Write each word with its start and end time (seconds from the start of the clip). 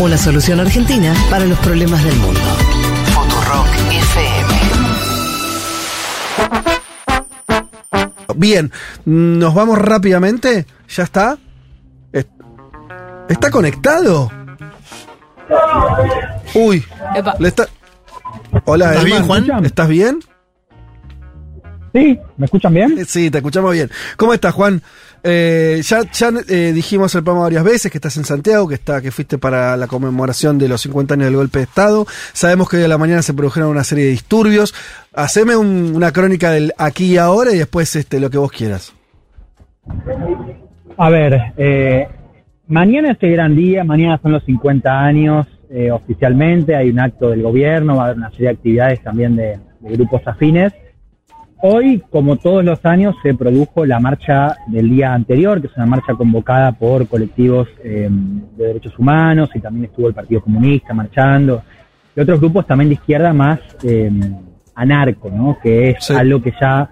Una 0.00 0.16
solución 0.16 0.58
argentina 0.60 1.14
para 1.28 1.44
los 1.44 1.58
problemas 1.58 2.02
del 2.02 2.16
mundo. 2.16 2.40
Futurock 3.12 3.66
FM. 3.90 4.54
Bien, 8.34 8.72
nos 9.04 9.52
vamos 9.54 9.78
rápidamente. 9.78 10.64
¿Ya 10.88 11.02
está? 11.02 11.36
¿Está 13.28 13.50
conectado? 13.50 14.32
Uy. 16.54 16.82
Le 17.38 17.48
está... 17.48 17.68
Hola, 18.64 18.92
¿Estás 18.92 19.04
bien, 19.04 19.26
Juan? 19.26 19.64
¿Estás 19.66 19.88
bien? 19.88 20.20
Sí, 21.92 22.18
¿me 22.38 22.46
escuchan 22.46 22.72
bien? 22.72 23.04
Sí, 23.06 23.30
te 23.30 23.38
escuchamos 23.38 23.72
bien. 23.72 23.90
¿Cómo 24.16 24.32
estás, 24.32 24.54
Juan? 24.54 24.82
Eh, 25.22 25.80
ya 25.82 26.00
ya 26.10 26.30
eh, 26.48 26.72
dijimos 26.72 27.14
el 27.14 27.22
programa 27.22 27.44
varias 27.44 27.64
veces 27.64 27.92
que 27.92 27.98
estás 27.98 28.16
en 28.16 28.24
Santiago, 28.24 28.66
que 28.66 28.74
está 28.74 29.02
que 29.02 29.10
fuiste 29.10 29.38
para 29.38 29.76
la 29.76 29.86
conmemoración 29.86 30.58
de 30.58 30.68
los 30.68 30.80
50 30.82 31.14
años 31.14 31.26
del 31.26 31.36
golpe 31.36 31.58
de 31.58 31.64
Estado. 31.64 32.06
Sabemos 32.32 32.68
que 32.68 32.78
hoy 32.78 32.84
a 32.84 32.88
la 32.88 32.98
mañana 32.98 33.22
se 33.22 33.34
produjeron 33.34 33.68
una 33.68 33.84
serie 33.84 34.04
de 34.04 34.10
disturbios. 34.10 34.74
Haceme 35.14 35.56
una 35.56 36.12
crónica 36.12 36.50
del 36.52 36.72
aquí 36.78 37.14
y 37.14 37.16
ahora 37.18 37.52
y 37.52 37.58
después 37.58 37.94
este 37.96 38.20
lo 38.20 38.30
que 38.30 38.38
vos 38.38 38.50
quieras. 38.52 38.94
A 40.96 41.10
ver, 41.10 41.40
mañana 42.68 43.08
es 43.08 43.14
este 43.14 43.30
gran 43.30 43.56
día, 43.56 43.84
mañana 43.84 44.18
son 44.22 44.32
los 44.32 44.44
50 44.44 45.00
años 45.00 45.46
oficialmente, 45.92 46.74
hay 46.74 46.90
un 46.90 47.00
acto 47.00 47.30
del 47.30 47.42
gobierno, 47.42 47.96
va 47.96 48.02
a 48.02 48.04
haber 48.06 48.18
una 48.18 48.30
serie 48.30 48.46
de 48.46 48.52
actividades 48.52 49.02
también 49.02 49.36
de 49.36 49.58
grupos 49.80 50.22
afines. 50.26 50.72
Hoy, 51.62 52.02
como 52.10 52.36
todos 52.36 52.64
los 52.64 52.84
años, 52.86 53.14
se 53.22 53.34
produjo 53.34 53.84
la 53.84 54.00
marcha 54.00 54.56
del 54.66 54.88
día 54.88 55.12
anterior, 55.12 55.60
que 55.60 55.66
es 55.66 55.76
una 55.76 55.84
marcha 55.84 56.14
convocada 56.14 56.72
por 56.72 57.06
colectivos 57.06 57.68
em, 57.84 58.40
de 58.56 58.68
derechos 58.68 58.98
humanos 58.98 59.50
y 59.54 59.60
también 59.60 59.84
estuvo 59.84 60.08
el 60.08 60.14
Partido 60.14 60.40
Comunista 60.40 60.94
marchando 60.94 61.62
y 62.16 62.20
otros 62.20 62.40
grupos 62.40 62.66
también 62.66 62.88
de 62.88 62.94
izquierda 62.94 63.32
más 63.32 63.60
eh, 63.82 64.10
anarco, 64.74 65.30
¿no? 65.30 65.58
Que 65.62 65.90
es 65.90 66.10
algo 66.10 66.40
que 66.40 66.54
ya 66.58 66.90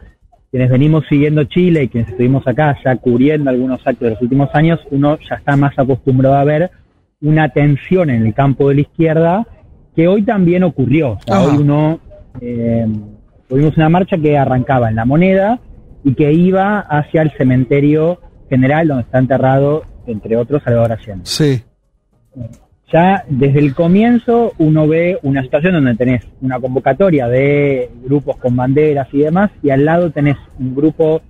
quienes 0.51 0.71
venimos 0.71 1.05
siguiendo 1.09 1.45
Chile 1.45 1.85
y 1.85 1.89
quienes 1.89 2.11
estuvimos 2.11 2.47
acá 2.47 2.77
ya 2.85 2.97
cubriendo 2.97 3.51
algunos 3.51 3.81
actos 3.87 4.01
de 4.01 4.11
los 4.11 4.23
últimos 4.23 4.51
años, 4.55 4.81
uno 4.91 5.19
ya 5.19 5.37
está 5.37 5.57
más 5.57 5.79
acostumbrado 5.79 6.37
a 6.37 6.45
ver 6.45 6.71
una 7.21 7.49
tensión 7.49 8.11
en 8.11 8.27
el 8.27 8.35
campo 8.35 8.69
de 8.69 8.75
la 8.77 8.81
izquierda 8.83 9.47
que 9.97 10.09
hoy 10.09 10.23
también 10.23 10.63
ocurrió. 10.63 11.13
O 11.13 11.21
sea, 11.27 11.41
hoy 11.41 11.57
uno 11.59 12.01
eh, 12.41 12.87
Tuvimos 13.49 13.77
una 13.77 13.89
marcha 13.89 14.19
que 14.19 14.37
arrancaba 14.37 14.91
en 14.91 14.97
la 14.97 15.05
moneda 15.05 15.61
y 16.05 16.15
que 16.15 16.33
iba 16.33 16.81
hacia 16.81 17.23
el 17.23 17.31
cementerio 17.33 18.21
general 18.51 18.89
donde 18.89 19.03
está 19.05 19.19
enterrado, 19.19 19.85
entre 20.07 20.37
otros, 20.37 20.63
Salvador 20.63 20.93
Allende. 20.93 21.25
Sí. 21.25 21.63
Ya 22.93 23.25
desde 23.29 23.59
el 23.59 23.75
comienzo 23.75 24.53
uno 24.59 24.87
ve 24.87 25.19
una 25.23 25.43
situación 25.43 25.75
donde 25.75 25.95
tenés 25.95 26.25
una 26.41 26.59
convocatoria 26.59 27.29
de 27.29 27.91
grupos 28.05 28.37
con 28.37 28.57
banderas 28.57 29.09
y 29.13 29.19
demás, 29.19 29.51
y 29.63 29.71
al 29.71 29.85
lado 29.85 30.11
tenés 30.11 30.37
un 30.59 30.75
grupo 30.75 31.21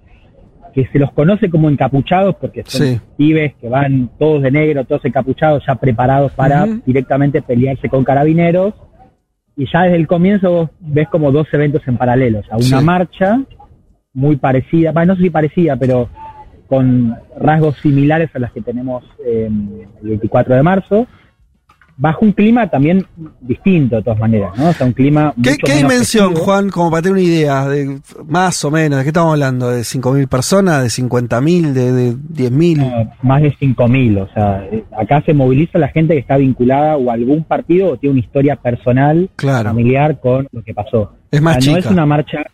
que 0.75 0.86
se 0.92 0.98
los 0.98 1.10
conoce 1.12 1.50
como 1.50 1.69
encapuchados, 1.70 2.36
porque 2.36 2.62
son 2.64 3.00
pibes 3.16 3.55
que 3.60 3.69
van 3.69 4.10
todos 4.19 4.42
de 4.42 4.50
negro, 4.50 4.84
todos 4.84 5.05
encapuchados, 5.05 5.64
ya 5.66 5.75
preparados 5.77 6.32
para 6.32 6.66
directamente 6.86 7.42
pelearse 7.42 7.88
con 7.88 8.05
carabineros 8.05 8.75
y 9.58 9.66
ya 9.70 9.82
desde 9.82 9.96
el 9.96 10.06
comienzo 10.06 10.50
vos 10.52 10.70
ves 10.78 11.08
como 11.08 11.32
dos 11.32 11.48
eventos 11.52 11.82
en 11.88 11.98
paralelo, 11.98 12.42
a 12.48 12.56
una 12.56 12.80
marcha 12.80 13.40
muy 14.14 14.36
parecida, 14.36 14.92
bueno, 14.92 15.12
no 15.12 15.16
sé 15.16 15.24
si 15.24 15.30
parecida, 15.30 15.76
pero 15.76 16.08
con 16.68 17.16
rasgos 17.36 17.76
similares 17.78 18.30
a 18.34 18.38
las 18.38 18.52
que 18.52 18.60
tenemos 18.60 19.04
eh, 19.26 19.50
el 20.00 20.08
24 20.08 20.54
de 20.54 20.62
marzo, 20.62 21.06
bajo 21.98 22.24
un 22.24 22.32
clima 22.32 22.68
también 22.68 23.04
distinto 23.41 23.96
de 23.96 24.02
todas 24.02 24.20
maneras, 24.20 24.56
¿no? 24.56 24.68
O 24.68 24.72
sea, 24.72 24.86
un 24.86 24.92
clima... 24.92 25.34
¿Qué, 25.42 25.56
¿qué 25.56 25.74
dimensión, 25.74 26.36
Juan, 26.36 26.70
como 26.70 26.91
para 26.91 27.03
tener 27.03 27.19
una 27.19 27.26
idea, 27.26 27.69
de 27.69 27.98
más 28.25 28.64
o 28.64 28.70
menos, 28.70 28.98
de 28.98 29.04
qué 29.04 29.09
estamos 29.09 29.32
hablando? 29.32 29.69
¿De 29.70 29.81
5.000 29.81 30.28
personas, 30.28 30.82
de 30.82 31.03
50.000, 31.03 31.72
de, 31.72 31.92
de 31.92 32.50
10.000? 32.50 32.76
No, 32.76 33.12
más 33.22 33.42
de 33.42 33.53
5.000, 33.53 34.22
o 34.22 34.32
sea, 34.32 34.64
acá 34.97 35.22
se 35.26 35.34
moviliza 35.34 35.78
la 35.78 35.88
gente 35.88 36.14
que 36.14 36.20
está 36.20 36.36
vinculada 36.36 36.97
o 36.97 37.10
a 37.10 37.14
algún 37.14 37.42
partido 37.42 37.91
o 37.91 37.97
tiene 37.97 38.12
una 38.12 38.20
historia 38.20 38.54
personal, 38.54 39.28
familiar 39.36 40.20
con 40.20 40.47
lo 40.53 40.62
que 40.62 40.72
pasó. 40.72 41.15
Es 41.32 41.42
más 41.42 41.66
No 41.66 41.76
es 41.76 41.86
una 41.86 42.06
marcha 42.06 42.44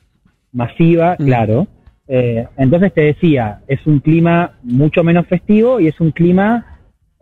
masiva, 0.53 1.17
mm. 1.19 1.25
claro. 1.25 1.67
Eh, 2.09 2.47
entonces 2.57 2.95
te 2.95 3.03
decía, 3.03 3.61
es 3.69 3.87
un 3.87 4.01
clima 4.01 4.53
mucho 4.63 5.05
menos 5.05 5.27
festivo 5.27 5.81
y 5.81 5.89
es 5.89 6.01
un 6.01 6.13
clima 6.13 6.74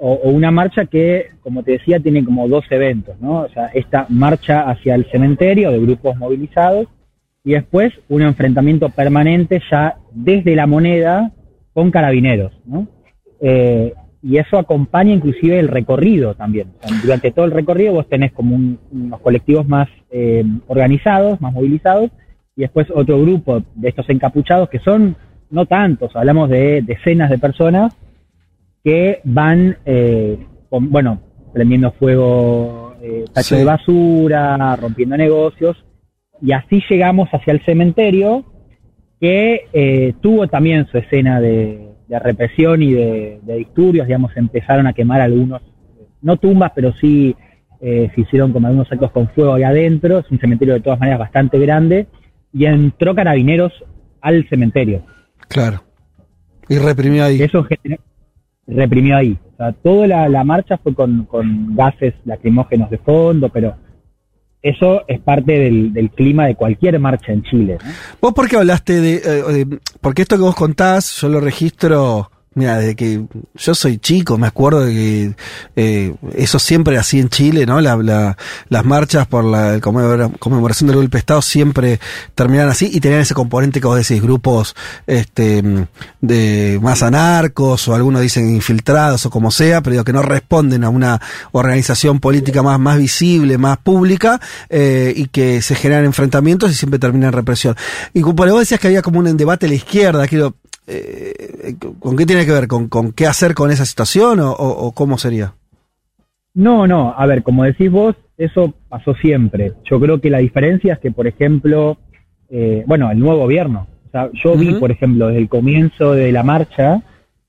o, 0.04 0.30
una 0.30 0.50
marcha 0.50 0.86
que, 0.86 1.26
como 1.42 1.62
te 1.62 1.72
decía, 1.72 2.00
tiene 2.00 2.24
como 2.24 2.48
dos 2.48 2.64
eventos, 2.70 3.20
¿no? 3.20 3.42
O 3.42 3.48
sea, 3.50 3.66
esta 3.66 4.06
marcha 4.08 4.68
hacia 4.68 4.96
el 4.96 5.08
cementerio 5.12 5.70
de 5.70 5.78
grupos 5.78 6.16
movilizados 6.16 6.88
y 7.44 7.52
después 7.52 7.92
un 8.08 8.22
enfrentamiento 8.22 8.88
permanente 8.88 9.62
ya 9.70 9.98
desde 10.10 10.56
la 10.56 10.66
moneda 10.66 11.30
con 11.72 11.92
carabineros, 11.92 12.52
¿no? 12.66 12.88
Eh, 13.40 13.94
y 14.24 14.38
eso 14.38 14.58
acompaña 14.58 15.12
inclusive 15.12 15.60
el 15.60 15.68
recorrido 15.68 16.34
también. 16.34 16.72
durante 17.02 17.30
todo 17.30 17.44
el 17.44 17.52
recorrido 17.52 17.92
vos 17.92 18.08
tenés 18.08 18.32
como 18.32 18.56
unos 18.90 19.20
colectivos 19.20 19.68
más 19.68 19.88
eh, 20.10 20.44
organizados, 20.66 21.40
más 21.40 21.52
movilizados, 21.52 22.10
y 22.56 22.62
después 22.62 22.88
otro 22.92 23.20
grupo 23.20 23.62
de 23.76 23.88
estos 23.88 24.10
encapuchados 24.10 24.68
que 24.68 24.80
son 24.80 25.14
no 25.50 25.66
tantos, 25.66 26.16
hablamos 26.16 26.50
de 26.50 26.82
decenas 26.82 27.30
de 27.30 27.38
personas, 27.38 27.94
que 28.84 29.20
van, 29.24 29.78
eh, 29.84 30.46
bueno, 30.70 31.20
prendiendo 31.52 31.92
fuego 31.92 32.94
eh, 33.00 33.24
tacho 33.32 33.56
de 33.56 33.64
basura, 33.64 34.76
rompiendo 34.76 35.16
negocios, 35.16 35.84
y 36.40 36.52
así 36.52 36.82
llegamos 36.88 37.28
hacia 37.32 37.52
el 37.52 37.64
cementerio, 37.64 38.44
que 39.20 39.68
eh, 39.72 40.14
tuvo 40.20 40.48
también 40.48 40.86
su 40.86 40.98
escena 40.98 41.40
de, 41.40 41.88
represión 42.08 42.82
y 42.82 42.92
de, 42.92 43.40
disturbios, 43.56 44.06
digamos, 44.06 44.36
empezaron 44.36 44.86
a 44.86 44.92
quemar 44.92 45.22
algunos, 45.22 45.62
no 46.20 46.36
tumbas, 46.36 46.72
pero 46.74 46.92
sí 47.00 47.34
se 47.80 48.12
hicieron 48.14 48.52
como 48.52 48.68
algunos 48.68 48.92
actos 48.92 49.10
con 49.10 49.28
fuego 49.30 49.54
ahí 49.54 49.64
adentro, 49.64 50.20
es 50.20 50.30
un 50.30 50.38
cementerio 50.38 50.74
de 50.74 50.80
todas 50.80 51.00
maneras 51.00 51.18
bastante 51.18 51.58
grande, 51.58 52.06
y 52.52 52.66
entró 52.66 53.12
carabineros 53.14 53.72
al 54.20 54.48
cementerio. 54.48 55.02
Claro. 55.48 55.82
Y 56.68 56.78
reprimió 56.78 57.24
ahí. 57.24 57.42
Eso 57.42 57.66
reprimió 58.72 59.16
ahí. 59.16 59.38
O 59.54 59.56
sea, 59.56 59.72
toda 59.72 60.06
la, 60.06 60.44
marcha 60.44 60.78
fue 60.78 60.94
con, 60.94 61.28
gases 61.76 62.14
lacrimógenos 62.24 62.90
de 62.90 62.98
fondo, 62.98 63.48
pero 63.48 63.76
eso 64.60 65.02
es 65.06 65.20
parte 65.20 65.58
del, 65.58 66.10
clima 66.14 66.46
de 66.46 66.56
cualquier 66.56 66.98
marcha 66.98 67.32
en 67.32 67.42
Chile. 67.44 67.78
¿Vos 68.20 68.32
por 68.32 68.48
qué 68.48 68.56
hablaste 68.56 69.00
de, 69.00 69.14
eh, 69.16 69.64
de, 69.64 69.78
Porque 70.00 70.22
esto 70.22 70.36
que 70.36 70.42
vos 70.42 70.56
contás, 70.56 71.20
yo 71.20 71.28
lo 71.28 71.40
registro 71.40 72.31
Mira, 72.54 72.78
desde 72.78 72.94
que 72.94 73.24
yo 73.54 73.74
soy 73.74 73.96
chico, 73.96 74.36
me 74.36 74.46
acuerdo 74.46 74.84
de 74.84 74.92
que 74.92 75.34
eh, 75.76 76.14
eso 76.34 76.58
siempre 76.58 76.98
así 76.98 77.18
en 77.18 77.30
Chile, 77.30 77.64
¿no? 77.64 77.80
La, 77.80 78.36
las 78.68 78.84
marchas 78.84 79.26
por 79.26 79.44
la 79.44 79.80
conmemoración 79.80 80.88
del 80.88 80.96
golpe 80.96 81.16
de 81.16 81.20
Estado 81.20 81.40
siempre 81.40 81.98
terminan 82.34 82.68
así 82.68 82.90
y 82.92 83.00
tenían 83.00 83.20
ese 83.20 83.32
componente 83.32 83.80
que 83.80 83.86
vos 83.86 83.96
decís, 83.96 84.22
grupos 84.22 84.76
este, 85.06 85.62
de 86.20 86.78
más 86.82 87.02
anarcos 87.02 87.88
o 87.88 87.94
algunos 87.94 88.20
dicen 88.20 88.54
infiltrados 88.54 89.24
o 89.24 89.30
como 89.30 89.50
sea, 89.50 89.80
pero 89.80 89.92
digo, 89.92 90.04
que 90.04 90.12
no 90.12 90.22
responden 90.22 90.84
a 90.84 90.90
una 90.90 91.20
organización 91.52 92.20
política 92.20 92.62
más, 92.62 92.78
más 92.78 92.98
visible, 92.98 93.56
más 93.56 93.78
pública 93.78 94.40
eh, 94.68 95.12
y 95.16 95.26
que 95.28 95.62
se 95.62 95.74
generan 95.74 96.04
enfrentamientos 96.04 96.70
y 96.70 96.74
siempre 96.74 96.98
terminan 96.98 97.28
en 97.28 97.32
represión. 97.32 97.76
Y 98.12 98.22
por 98.22 98.50
vos 98.50 98.60
decías 98.60 98.78
que 98.78 98.88
había 98.88 99.00
como 99.00 99.20
un 99.20 99.36
debate 99.36 99.66
a 99.66 99.68
la 99.70 99.74
izquierda, 99.74 100.26
quiero 100.28 100.54
eh, 100.86 101.76
¿con 101.98 102.16
qué 102.16 102.26
tiene 102.26 102.44
que 102.44 102.52
ver? 102.52 102.68
¿Con, 102.68 102.88
¿Con, 102.88 103.12
qué 103.12 103.26
hacer 103.26 103.54
con 103.54 103.70
esa 103.70 103.84
situación 103.84 104.38
o, 104.40 104.92
cómo 104.94 105.18
sería? 105.18 105.54
No, 106.54 106.86
no, 106.86 107.14
a 107.16 107.26
ver, 107.26 107.42
como 107.42 107.64
decís 107.64 107.90
vos, 107.90 108.16
eso 108.36 108.74
pasó 108.88 109.14
siempre. 109.14 109.72
Yo 109.84 110.00
creo 110.00 110.20
que 110.20 110.30
la 110.30 110.38
diferencia 110.38 110.94
es 110.94 110.98
que, 110.98 111.10
por 111.10 111.26
ejemplo, 111.26 111.96
eh, 112.50 112.84
bueno, 112.86 113.10
el 113.10 113.18
nuevo 113.18 113.38
gobierno, 113.40 113.86
o 114.08 114.10
sea, 114.10 114.30
yo 114.34 114.54
vi, 114.54 114.74
por 114.74 114.90
ejemplo, 114.90 115.28
desde 115.28 115.40
el 115.40 115.48
comienzo 115.48 116.12
de 116.12 116.32
la 116.32 116.42
marcha, 116.42 117.02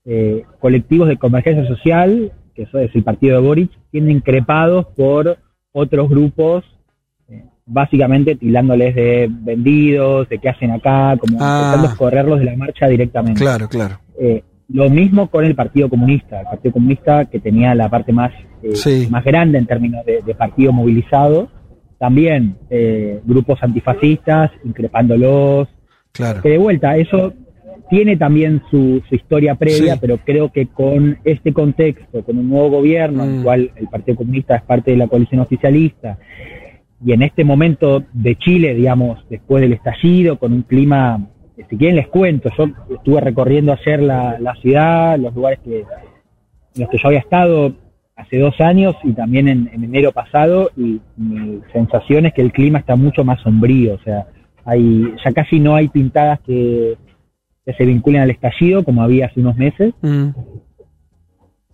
eh, 0.06 0.44
colectivos 0.60 1.08
de 1.08 1.18
convergencia 1.18 1.66
social, 1.66 2.32
que 2.54 2.62
eso 2.62 2.78
es 2.78 2.94
el 2.94 3.02
partido 3.02 3.40
de 3.40 3.46
Boric, 3.46 3.70
tienen 3.90 4.12
increpados 4.12 4.86
por 4.96 5.38
otros 5.72 6.08
grupos 6.08 6.64
básicamente 7.66 8.36
tildándoles 8.36 8.94
de 8.94 9.28
vendidos, 9.30 10.28
de 10.28 10.38
qué 10.38 10.48
hacen 10.50 10.70
acá, 10.70 11.16
como 11.18 11.38
ah. 11.40 11.72
intentando 11.72 11.96
correrlos 11.96 12.38
de 12.40 12.44
la 12.46 12.56
marcha 12.56 12.86
directamente. 12.86 13.40
Claro, 13.40 13.68
claro. 13.68 13.98
Eh, 14.20 14.42
lo 14.68 14.88
mismo 14.90 15.28
con 15.28 15.44
el 15.44 15.54
Partido 15.54 15.88
Comunista, 15.88 16.40
el 16.40 16.46
Partido 16.46 16.72
Comunista 16.72 17.24
que 17.26 17.40
tenía 17.40 17.74
la 17.74 17.88
parte 17.88 18.12
más, 18.12 18.32
eh, 18.62 19.06
más 19.10 19.24
grande 19.24 19.58
en 19.58 19.66
términos 19.66 20.04
de, 20.06 20.22
partido 20.34 20.72
movilizado, 20.72 21.48
también 21.98 22.56
eh, 22.70 23.20
grupos 23.24 23.58
antifascistas 23.62 24.50
increpándolos. 24.64 25.68
Claro. 26.12 26.42
Que 26.42 26.50
de 26.50 26.58
vuelta, 26.58 26.96
eso 26.96 27.32
tiene 27.90 28.16
también 28.16 28.62
su, 28.70 29.02
su 29.08 29.14
historia 29.14 29.54
previa, 29.56 29.94
Sí. 29.94 29.98
pero 30.00 30.18
creo 30.18 30.50
que 30.50 30.66
con 30.66 31.18
este 31.24 31.52
contexto, 31.52 32.24
con 32.24 32.38
un 32.38 32.48
nuevo 32.48 32.70
gobierno, 32.70 33.24
en 33.24 33.32
Mm. 33.32 33.36
el 33.38 33.42
cual 33.44 33.70
el 33.76 33.88
Partido 33.88 34.16
Comunista 34.16 34.56
es 34.56 34.62
parte 34.62 34.92
de 34.92 34.96
la 34.96 35.08
coalición 35.08 35.40
oficialista, 35.40 36.18
y 37.04 37.12
en 37.12 37.22
este 37.22 37.44
momento 37.44 38.02
de 38.12 38.36
Chile, 38.36 38.74
digamos, 38.74 39.24
después 39.28 39.60
del 39.60 39.74
estallido, 39.74 40.38
con 40.38 40.52
un 40.52 40.62
clima, 40.62 41.28
si 41.68 41.76
quieren 41.76 41.96
les 41.96 42.08
cuento, 42.08 42.48
yo 42.56 42.68
estuve 42.94 43.20
recorriendo 43.20 43.72
ayer 43.72 44.02
la, 44.02 44.38
la 44.40 44.54
ciudad, 44.56 45.18
los 45.18 45.34
lugares 45.34 45.58
que, 45.62 45.80
en 45.80 46.80
los 46.80 46.88
que 46.88 46.98
yo 46.98 47.08
había 47.08 47.20
estado 47.20 47.74
hace 48.16 48.38
dos 48.38 48.58
años 48.60 48.94
y 49.02 49.12
también 49.12 49.48
en, 49.48 49.68
en 49.72 49.84
enero 49.84 50.12
pasado, 50.12 50.70
y 50.76 51.00
mi 51.16 51.60
sensación 51.72 52.26
es 52.26 52.32
que 52.32 52.42
el 52.42 52.52
clima 52.52 52.78
está 52.78 52.96
mucho 52.96 53.22
más 53.22 53.40
sombrío, 53.42 53.94
o 53.94 53.98
sea, 53.98 54.26
hay, 54.64 55.12
ya 55.22 55.32
casi 55.32 55.60
no 55.60 55.74
hay 55.74 55.88
pintadas 55.88 56.40
que, 56.40 56.96
que 57.66 57.74
se 57.74 57.84
vinculen 57.84 58.22
al 58.22 58.30
estallido 58.30 58.82
como 58.82 59.02
había 59.02 59.26
hace 59.26 59.40
unos 59.40 59.56
meses, 59.56 59.92
Mm. 60.00 60.28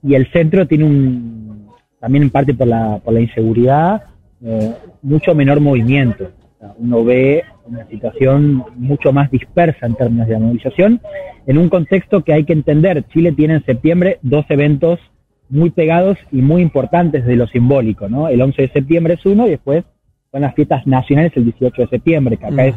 y 0.02 0.14
el 0.14 0.26
centro 0.32 0.66
tiene 0.66 0.84
un, 0.84 1.68
también 2.00 2.24
en 2.24 2.30
parte 2.30 2.52
por 2.52 2.66
la, 2.66 2.98
por 3.04 3.14
la 3.14 3.20
inseguridad, 3.20 4.02
eh, 4.44 4.72
mucho 5.02 5.34
menor 5.34 5.60
movimiento. 5.60 6.30
Uno 6.78 7.04
ve 7.04 7.42
una 7.66 7.86
situación 7.86 8.64
mucho 8.76 9.12
más 9.12 9.30
dispersa 9.30 9.86
en 9.86 9.94
términos 9.94 10.26
de 10.26 10.34
la 10.34 10.40
movilización, 10.40 11.00
en 11.46 11.58
un 11.58 11.68
contexto 11.68 12.22
que 12.22 12.34
hay 12.34 12.44
que 12.44 12.52
entender. 12.52 13.04
Chile 13.08 13.32
tiene 13.32 13.54
en 13.54 13.64
septiembre 13.64 14.18
dos 14.22 14.44
eventos 14.50 15.00
muy 15.48 15.70
pegados 15.70 16.18
y 16.30 16.42
muy 16.42 16.62
importantes 16.62 17.24
de 17.24 17.36
lo 17.36 17.46
simbólico, 17.46 18.08
¿no? 18.08 18.28
El 18.28 18.40
11 18.42 18.62
de 18.62 18.68
septiembre 18.68 19.14
es 19.14 19.26
uno 19.26 19.46
y 19.46 19.50
después 19.50 19.84
son 20.30 20.42
las 20.42 20.54
fiestas 20.54 20.86
nacionales 20.86 21.32
el 21.34 21.44
18 21.44 21.82
de 21.82 21.88
septiembre, 21.88 22.36
que 22.36 22.46
acá 22.46 22.62
Mm. 22.62 22.68
es 22.68 22.74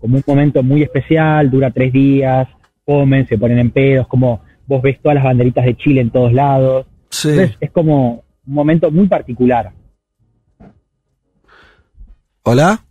como 0.00 0.16
un 0.16 0.24
momento 0.26 0.62
muy 0.62 0.82
especial, 0.82 1.50
dura 1.50 1.70
tres 1.70 1.92
días, 1.92 2.48
comen, 2.84 3.26
se 3.26 3.38
ponen 3.38 3.58
en 3.58 3.70
pedos, 3.70 4.06
como 4.08 4.40
vos 4.66 4.82
ves 4.82 4.98
todas 5.00 5.16
las 5.16 5.24
banderitas 5.24 5.64
de 5.64 5.76
Chile 5.76 6.00
en 6.00 6.10
todos 6.10 6.32
lados. 6.32 6.86
Sí. 7.10 7.28
Entonces 7.28 7.56
es 7.60 7.70
como 7.70 8.24
un 8.46 8.54
momento 8.54 8.90
muy 8.90 9.06
particular. 9.06 9.70
¿Hola? 12.50 12.82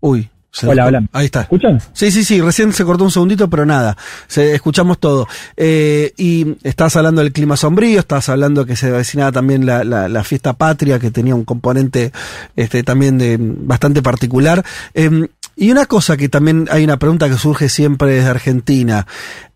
Uy. 0.00 0.28
se 0.50 0.66
Hola, 0.66 0.86
hola. 0.86 1.06
Ahí 1.12 1.26
está. 1.26 1.42
¿Escuchan? 1.42 1.80
Sí, 1.92 2.10
sí, 2.10 2.24
sí, 2.24 2.40
recién 2.40 2.72
se 2.72 2.84
cortó 2.84 3.04
un 3.04 3.12
segundito, 3.12 3.48
pero 3.48 3.64
nada, 3.64 3.96
se, 4.26 4.56
escuchamos 4.56 4.98
todo. 4.98 5.28
Eh, 5.56 6.12
y 6.16 6.56
estás 6.64 6.96
hablando 6.96 7.22
del 7.22 7.32
clima 7.32 7.56
sombrío, 7.56 8.00
estás 8.00 8.28
hablando 8.28 8.66
que 8.66 8.74
se 8.74 8.88
avecinaba 8.88 9.30
también 9.30 9.66
la, 9.66 9.84
la, 9.84 10.08
la 10.08 10.24
fiesta 10.24 10.54
patria, 10.54 10.98
que 10.98 11.12
tenía 11.12 11.36
un 11.36 11.44
componente 11.44 12.10
este, 12.56 12.82
también 12.82 13.16
de, 13.16 13.38
bastante 13.38 14.02
particular. 14.02 14.64
Eh, 14.94 15.28
y 15.54 15.70
una 15.70 15.86
cosa 15.86 16.16
que 16.16 16.28
también 16.28 16.66
hay 16.72 16.82
una 16.82 16.96
pregunta 16.96 17.28
que 17.28 17.38
surge 17.38 17.68
siempre 17.68 18.14
desde 18.14 18.30
Argentina. 18.30 19.06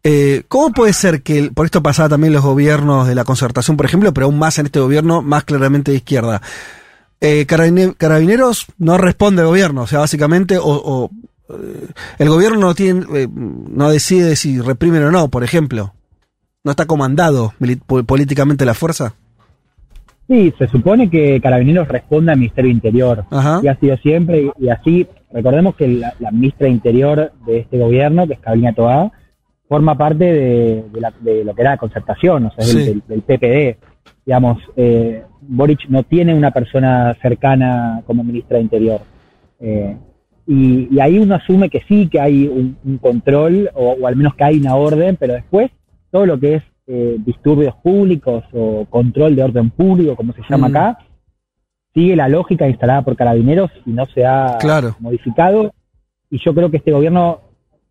Eh, 0.04 0.44
¿Cómo 0.46 0.70
puede 0.70 0.93
ser 0.93 1.22
que, 1.25 1.50
por 1.50 1.66
esto 1.66 1.82
pasaba 1.82 2.11
también 2.11 2.32
los 2.32 2.44
gobiernos 2.44 3.08
de 3.08 3.16
la 3.16 3.25
concertación, 3.25 3.76
por 3.76 3.87
ejemplo, 3.87 4.14
pero 4.14 4.26
aún 4.26 4.38
más 4.38 4.61
en 4.61 4.66
este 4.66 4.78
gobierno, 4.78 5.20
más 5.20 5.43
claramente 5.43 5.90
de 5.90 5.96
izquierda? 5.96 6.43
Eh, 7.20 7.46
Carabine- 7.46 7.94
Carabineros 7.96 8.66
no 8.78 8.98
responde 8.98 9.42
al 9.42 9.48
gobierno, 9.48 9.82
o 9.82 9.86
sea, 9.86 10.00
básicamente, 10.00 10.56
o, 10.58 10.64
o, 10.64 11.10
eh, 11.50 11.86
el 12.18 12.28
gobierno 12.28 12.58
no 12.60 12.74
tiene, 12.74 13.04
eh, 13.14 13.28
no 13.32 13.90
decide 13.90 14.36
si 14.36 14.60
reprimen 14.60 15.02
o 15.04 15.10
no, 15.10 15.28
por 15.28 15.44
ejemplo. 15.44 15.94
No 16.64 16.72
está 16.72 16.86
comandado 16.86 17.54
políticamente 18.06 18.64
la 18.64 18.74
fuerza. 18.74 19.14
Sí, 20.28 20.52
se 20.58 20.68
supone 20.68 21.08
que 21.08 21.40
Carabineros 21.40 21.88
responde 21.88 22.32
al 22.32 22.38
Ministerio 22.38 22.70
Interior. 22.70 23.24
Ajá. 23.30 23.60
Y 23.62 23.68
ha 23.68 23.76
sido 23.78 23.96
siempre, 23.98 24.42
y, 24.58 24.64
y 24.64 24.68
así, 24.68 25.06
recordemos 25.32 25.74
que 25.76 25.88
la, 25.88 26.12
la 26.18 26.30
ministra 26.30 26.66
de 26.66 26.72
Interior 26.72 27.32
de 27.46 27.60
este 27.60 27.78
gobierno, 27.78 28.26
que 28.26 28.34
es 28.34 28.38
Carolina 28.40 28.74
Toá, 28.74 29.10
forma 29.68 29.96
parte 29.96 30.24
de, 30.24 30.84
de 30.92 31.00
la- 31.00 31.14
de 31.20 31.44
lo 31.44 31.54
que 31.54 31.62
era 31.62 31.70
la 31.72 31.76
concertación, 31.78 32.46
o 32.46 32.50
sea, 32.52 32.64
Sí. 32.64 32.76
del- 32.84 33.02
del 33.08 33.22
PPD. 33.22 33.78
Digamos, 34.25 34.58
eh, 34.76 35.22
Boric 35.40 35.88
no 35.88 36.02
tiene 36.02 36.34
una 36.34 36.50
persona 36.50 37.16
cercana 37.22 38.02
como 38.06 38.25
ministra 38.25 38.56
de 38.58 38.62
Interior. 38.64 39.00
Eh, 39.60 39.96
y, 40.46 40.88
y 40.94 41.00
ahí 41.00 41.19
uno 41.19 41.34
asume 41.34 41.69
que 41.69 41.82
sí, 41.88 42.08
que 42.08 42.20
hay 42.20 42.46
un, 42.49 42.76
un 42.84 42.99
control, 42.99 43.70
o, 43.75 43.96
o 44.00 44.06
al 44.06 44.16
menos 44.16 44.34
que 44.34 44.44
hay 44.44 44.58
una 44.58 44.76
orden, 44.76 45.16
pero 45.19 45.34
después 45.34 45.70
todo 46.10 46.25
lo 46.26 46.38
que 46.40 46.55
es 46.56 46.62
eh, 46.87 47.16
disturbios 47.19 47.75
públicos 47.82 48.44
o 48.55 48.87
control 48.88 49.37
de 49.37 49.43
orden 49.43 49.69
público, 49.70 50.16
como 50.16 50.32
se 50.32 50.40
llama 50.49 50.69
Mm. 50.69 50.76
acá, 50.76 50.99
sigue 51.94 52.16
la 52.16 52.28
lógica 52.28 52.66
instalada 52.69 53.02
por 53.02 53.14
carabineros 53.16 53.70
y 53.84 53.90
no 53.90 54.06
se 54.06 54.25
ha 54.25 54.56
Claro. 54.61 54.96
modificado. 55.00 55.72
Y 56.31 56.38
yo 56.44 56.54
creo 56.54 56.70
que 56.70 56.78
este 56.78 56.93
gobierno 56.93 57.40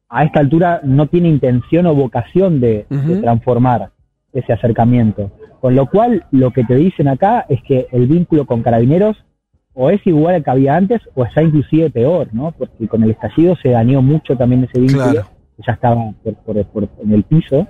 a 0.10 0.24
esta 0.24 0.40
altura 0.40 0.80
no 0.84 1.08
tiene 1.08 1.28
intención 1.30 1.86
o 1.86 1.94
vocación 1.94 2.60
de, 2.60 2.86
transformar 3.22 3.90
ese 4.32 4.54
acercamiento. 4.54 5.32
Con 5.60 5.76
lo 5.76 5.88
cual, 5.88 6.26
lo 6.32 6.52
que 6.52 6.64
te 6.64 6.76
dicen 6.76 7.08
acá 7.08 7.46
es 7.50 7.62
que 7.64 7.88
el 7.92 8.08
vínculo 8.08 8.46
con 8.46 8.62
carabineros 8.62 9.18
o 9.74 9.90
es 9.90 10.06
igual 10.08 10.36
al 10.36 10.44
que 10.44 10.50
había 10.52 10.76
antes 10.76 11.02
o 11.16 11.24
está 11.24 11.42
inclusive 11.44 11.90
peor, 11.90 12.30
¿no? 12.34 12.52
Porque 12.52 12.88
con 12.88 13.04
el 13.04 13.12
estallido 13.12 13.56
se 13.62 13.70
dañó 13.70 14.02
mucho 14.02 14.36
también 14.36 14.64
ese 14.64 14.80
vínculo, 14.80 15.04
Claro. 15.12 15.28
que 15.56 15.64
ya 15.66 15.74
estaba 15.74 16.12
por, 16.24 16.34
por- 16.36 16.66
por- 16.66 16.90
en 17.04 17.14
el 17.14 17.24
piso, 17.24 17.68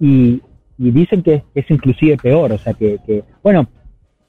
y, 0.00 0.40
y 0.78 0.90
dicen 0.90 1.22
que 1.22 1.34
es, 1.34 1.42
es 1.54 1.70
inclusive 1.70 2.16
peor, 2.16 2.52
o 2.52 2.58
sea 2.58 2.72
que, 2.74 2.98
que, 3.06 3.24
bueno, 3.42 3.66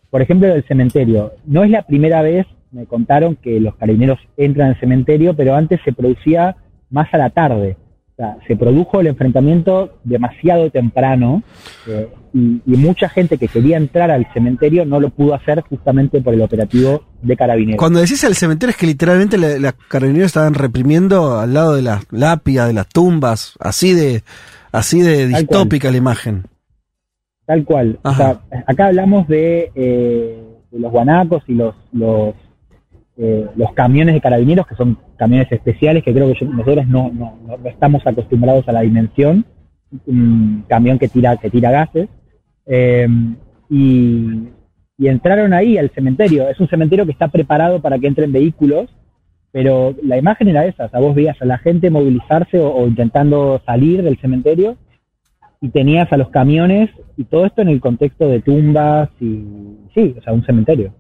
por 0.10 0.22
ejemplo, 0.22 0.48
del 0.48 0.64
cementerio, 0.66 1.34
no 1.46 1.64
es 1.64 1.70
la 1.70 1.82
primera 1.84 2.22
vez, 2.22 2.46
me 2.72 2.86
contaron 2.86 3.36
que 3.38 3.60
los 3.60 3.76
carabineros 3.76 4.20
entran 4.38 4.70
al 4.70 4.80
cementerio, 4.80 5.34
pero 5.36 5.56
antes 5.56 5.80
se 5.86 5.94
producía 5.94 6.56
más 6.90 7.14
a 7.14 7.18
la 7.18 7.30
tarde. 7.30 7.78
O 8.18 8.18
sea, 8.18 8.38
se 8.48 8.56
produjo 8.56 9.02
el 9.02 9.08
enfrentamiento 9.08 9.98
demasiado 10.06 10.70
temprano 10.70 11.44
eh, 11.86 12.08
y, 12.34 12.62
y 12.66 12.78
mucha 12.78 13.10
gente 13.10 13.38
que 13.38 13.50
quería 13.50 13.76
entrar 13.76 14.10
al 14.10 14.26
cementerio 14.34 14.86
no 14.86 15.02
lo 15.02 15.10
pudo 15.10 15.34
hacer 15.34 15.60
justamente 15.62 16.22
por 16.22 16.34
el 16.34 16.42
operativo 16.42 17.04
de 17.22 17.36
carabineros. 17.36 17.78
Cuando 17.78 18.00
decís 18.00 18.24
el 18.24 18.36
cementerio 18.36 18.72
es 18.72 18.78
que 18.78 18.86
literalmente 18.88 19.38
la- 19.38 19.58
los 19.60 19.74
carabineros 19.90 20.28
estaban 20.28 20.54
reprimiendo 20.54 21.38
al 21.40 21.54
lado 21.54 21.76
de 21.76 21.82
las 21.82 22.06
lápidas, 22.10 22.68
de 22.68 22.74
las 22.74 22.88
tumbas, 22.88 23.56
así 23.60 23.94
de, 23.94 24.24
así 24.72 25.02
de 25.02 25.28
distópica 25.28 25.92
la 25.92 25.98
imagen. 25.98 26.46
Tal 27.46 27.66
cual. 27.66 28.00
O 28.04 28.14
sea, 28.14 28.40
acá 28.66 28.88
hablamos 28.88 29.28
de, 29.28 29.72
eh, 29.76 30.42
de 30.72 30.80
los 30.80 30.90
guanacos 30.92 31.44
y 31.48 31.54
los, 31.54 31.76
los, 31.92 32.34
eh, 33.18 33.48
los 33.56 33.72
camiones 33.74 34.14
de 34.16 34.22
carabineros, 34.22 34.68
que 34.68 34.76
son 34.76 34.98
camiones 35.18 35.52
especiales, 35.52 36.04
que 36.04 36.14
creo 36.14 36.34
que 36.34 36.46
nosotros 36.46 36.88
no, 36.88 37.12
no, 37.14 37.38
no- 37.48 37.70
estamos 37.70 38.06
acostumbrados 38.06 38.68
a 38.68 38.72
la 38.74 38.82
dimensión. 38.82 39.46
Un 40.08 40.66
camión 40.68 41.00
que 41.00 41.08
tira, 41.08 41.38
que 41.38 41.50
tira 41.50 41.72
gases. 41.72 42.10
Eh, 42.66 43.08
y, 43.70 44.50
y 44.98 45.08
entraron 45.08 45.54
ahí 45.54 45.78
al 45.78 45.90
cementerio. 45.92 46.50
Es 46.50 46.60
un 46.60 46.68
cementerio 46.68 47.06
que 47.06 47.12
está 47.12 47.28
preparado 47.30 47.82
para 47.82 47.98
que 48.00 48.08
entren 48.08 48.32
vehículos, 48.32 48.90
pero 49.52 49.96
la 50.04 50.18
imagen 50.18 50.50
era 50.50 50.66
esa. 50.66 50.86
O 50.86 50.90
sea, 50.90 51.00
vos 51.00 51.16
veías 51.16 51.42
a 51.42 51.46
la 51.46 51.58
gente 51.60 51.90
movilizarse 51.90 52.60
o, 52.60 52.70
o 52.74 52.88
intentando 52.88 53.62
salir 53.66 54.04
del 54.04 54.18
cementerio 54.20 54.76
y 55.62 55.70
tenías 55.70 56.12
a 56.12 56.18
los 56.18 56.30
camiones 56.30 56.90
y 57.16 57.24
todo 57.24 57.46
esto 57.46 57.62
en 57.62 57.70
el 57.70 57.80
contexto 57.80 58.28
de 58.28 58.42
tumbas 58.42 59.10
y 59.22 59.42
sí, 59.94 60.14
o 60.20 60.22
sea, 60.22 60.34
un 60.34 60.46
cementerio. 60.46 60.94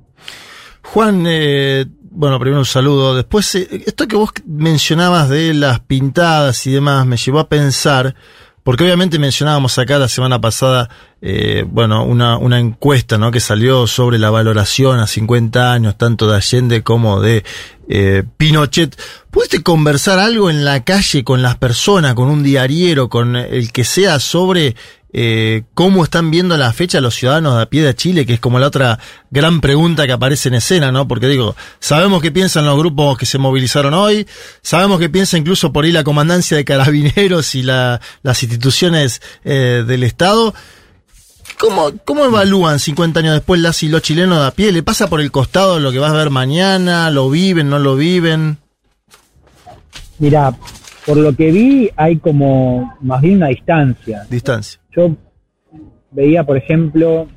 Juan, 0.83 1.23
eh, 1.27 1.85
bueno, 2.15 2.39
primero 2.39 2.59
un 2.59 2.65
saludo. 2.65 3.15
Después, 3.15 3.53
eh, 3.55 3.83
esto 3.85 4.07
que 4.07 4.15
vos 4.15 4.31
mencionabas 4.45 5.29
de 5.29 5.53
las 5.53 5.81
pintadas 5.81 6.65
y 6.65 6.71
demás 6.71 7.05
me 7.05 7.17
llevó 7.17 7.39
a 7.39 7.49
pensar, 7.49 8.15
porque 8.63 8.83
obviamente 8.83 9.19
mencionábamos 9.19 9.77
acá 9.77 9.99
la 9.99 10.07
semana 10.07 10.41
pasada, 10.41 10.89
eh, 11.21 11.65
bueno, 11.67 12.03
una, 12.03 12.37
una 12.37 12.59
encuesta, 12.59 13.17
¿no? 13.17 13.31
Que 13.31 13.39
salió 13.39 13.85
sobre 13.85 14.17
la 14.17 14.29
valoración 14.29 14.99
a 14.99 15.07
50 15.07 15.73
años, 15.73 15.97
tanto 15.97 16.27
de 16.27 16.37
Allende 16.37 16.81
como 16.81 17.19
de 17.19 17.43
eh, 17.89 18.23
Pinochet. 18.37 18.99
¿Pudiste 19.29 19.61
conversar 19.61 20.17
algo 20.17 20.49
en 20.49 20.63
la 20.63 20.83
calle 20.83 21.23
con 21.23 21.41
las 21.41 21.57
personas, 21.57 22.15
con 22.15 22.29
un 22.29 22.41
diariero, 22.41 23.09
con 23.09 23.35
el 23.35 23.71
que 23.71 23.83
sea 23.83 24.19
sobre 24.19 24.75
eh, 25.17 25.63
cómo 25.73 26.03
están 26.03 26.29
viendo 26.29 26.57
la 26.57 26.73
fecha 26.73 26.99
los 26.99 27.15
ciudadanos 27.15 27.55
de 27.55 27.61
a 27.61 27.65
pie 27.67 27.83
de 27.83 27.95
Chile, 27.95 28.25
que 28.25 28.33
es 28.33 28.39
como 28.41 28.59
la 28.59 28.67
otra 28.67 28.99
gran 29.31 29.61
pregunta 29.61 30.05
que 30.05 30.11
aparece 30.11 30.49
en 30.49 30.55
escena, 30.55 30.91
¿no? 30.91 31.07
Porque 31.07 31.27
digo, 31.27 31.55
sabemos 31.79 32.21
qué 32.21 32.31
piensan 32.31 32.65
los 32.65 32.77
grupos 32.77 33.17
que 33.17 33.25
se 33.25 33.37
movilizaron 33.37 33.93
hoy, 33.93 34.27
sabemos 34.61 34.99
qué 34.99 35.09
piensa 35.09 35.37
incluso 35.37 35.71
por 35.71 35.85
ahí 35.85 35.93
la 35.93 36.03
comandancia 36.03 36.57
de 36.57 36.65
carabineros 36.65 37.55
y 37.55 37.63
la- 37.63 38.01
las 38.23 38.43
instituciones 38.43 39.21
eh, 39.45 39.85
del 39.87 40.03
Estado. 40.03 40.53
¿Cómo, 41.57 41.93
¿Cómo 42.03 42.25
evalúan 42.25 42.79
50 42.79 43.21
años 43.21 43.33
después 43.35 43.61
las 43.61 43.81
y 43.83 43.87
los 43.87 44.01
chilenos 44.01 44.39
de 44.39 44.47
a 44.47 44.51
pie? 44.51 44.73
¿Le 44.73 44.83
pasa 44.83 45.07
por 45.09 45.21
el 45.21 45.31
costado 45.31 45.79
lo 45.79 45.93
que 45.93 45.99
vas 45.99 46.11
a 46.11 46.15
ver 46.17 46.29
mañana? 46.29 47.09
¿Lo 47.09 47.29
viven, 47.29 47.69
no 47.69 47.79
lo 47.79 47.95
viven? 47.95 48.57
Mira, 50.19 50.53
por 51.05 51.17
lo 51.17 51.35
que 51.35 51.51
vi 51.51 51.89
hay 51.95 52.17
como 52.17 52.93
más 53.01 53.21
bien 53.21 53.37
una 53.37 53.47
distancia. 53.47 54.23
Distancia. 54.29 54.81
Yo 54.95 55.15
veía, 56.11 56.43
por 56.43 56.57
ejemplo, 56.57 57.27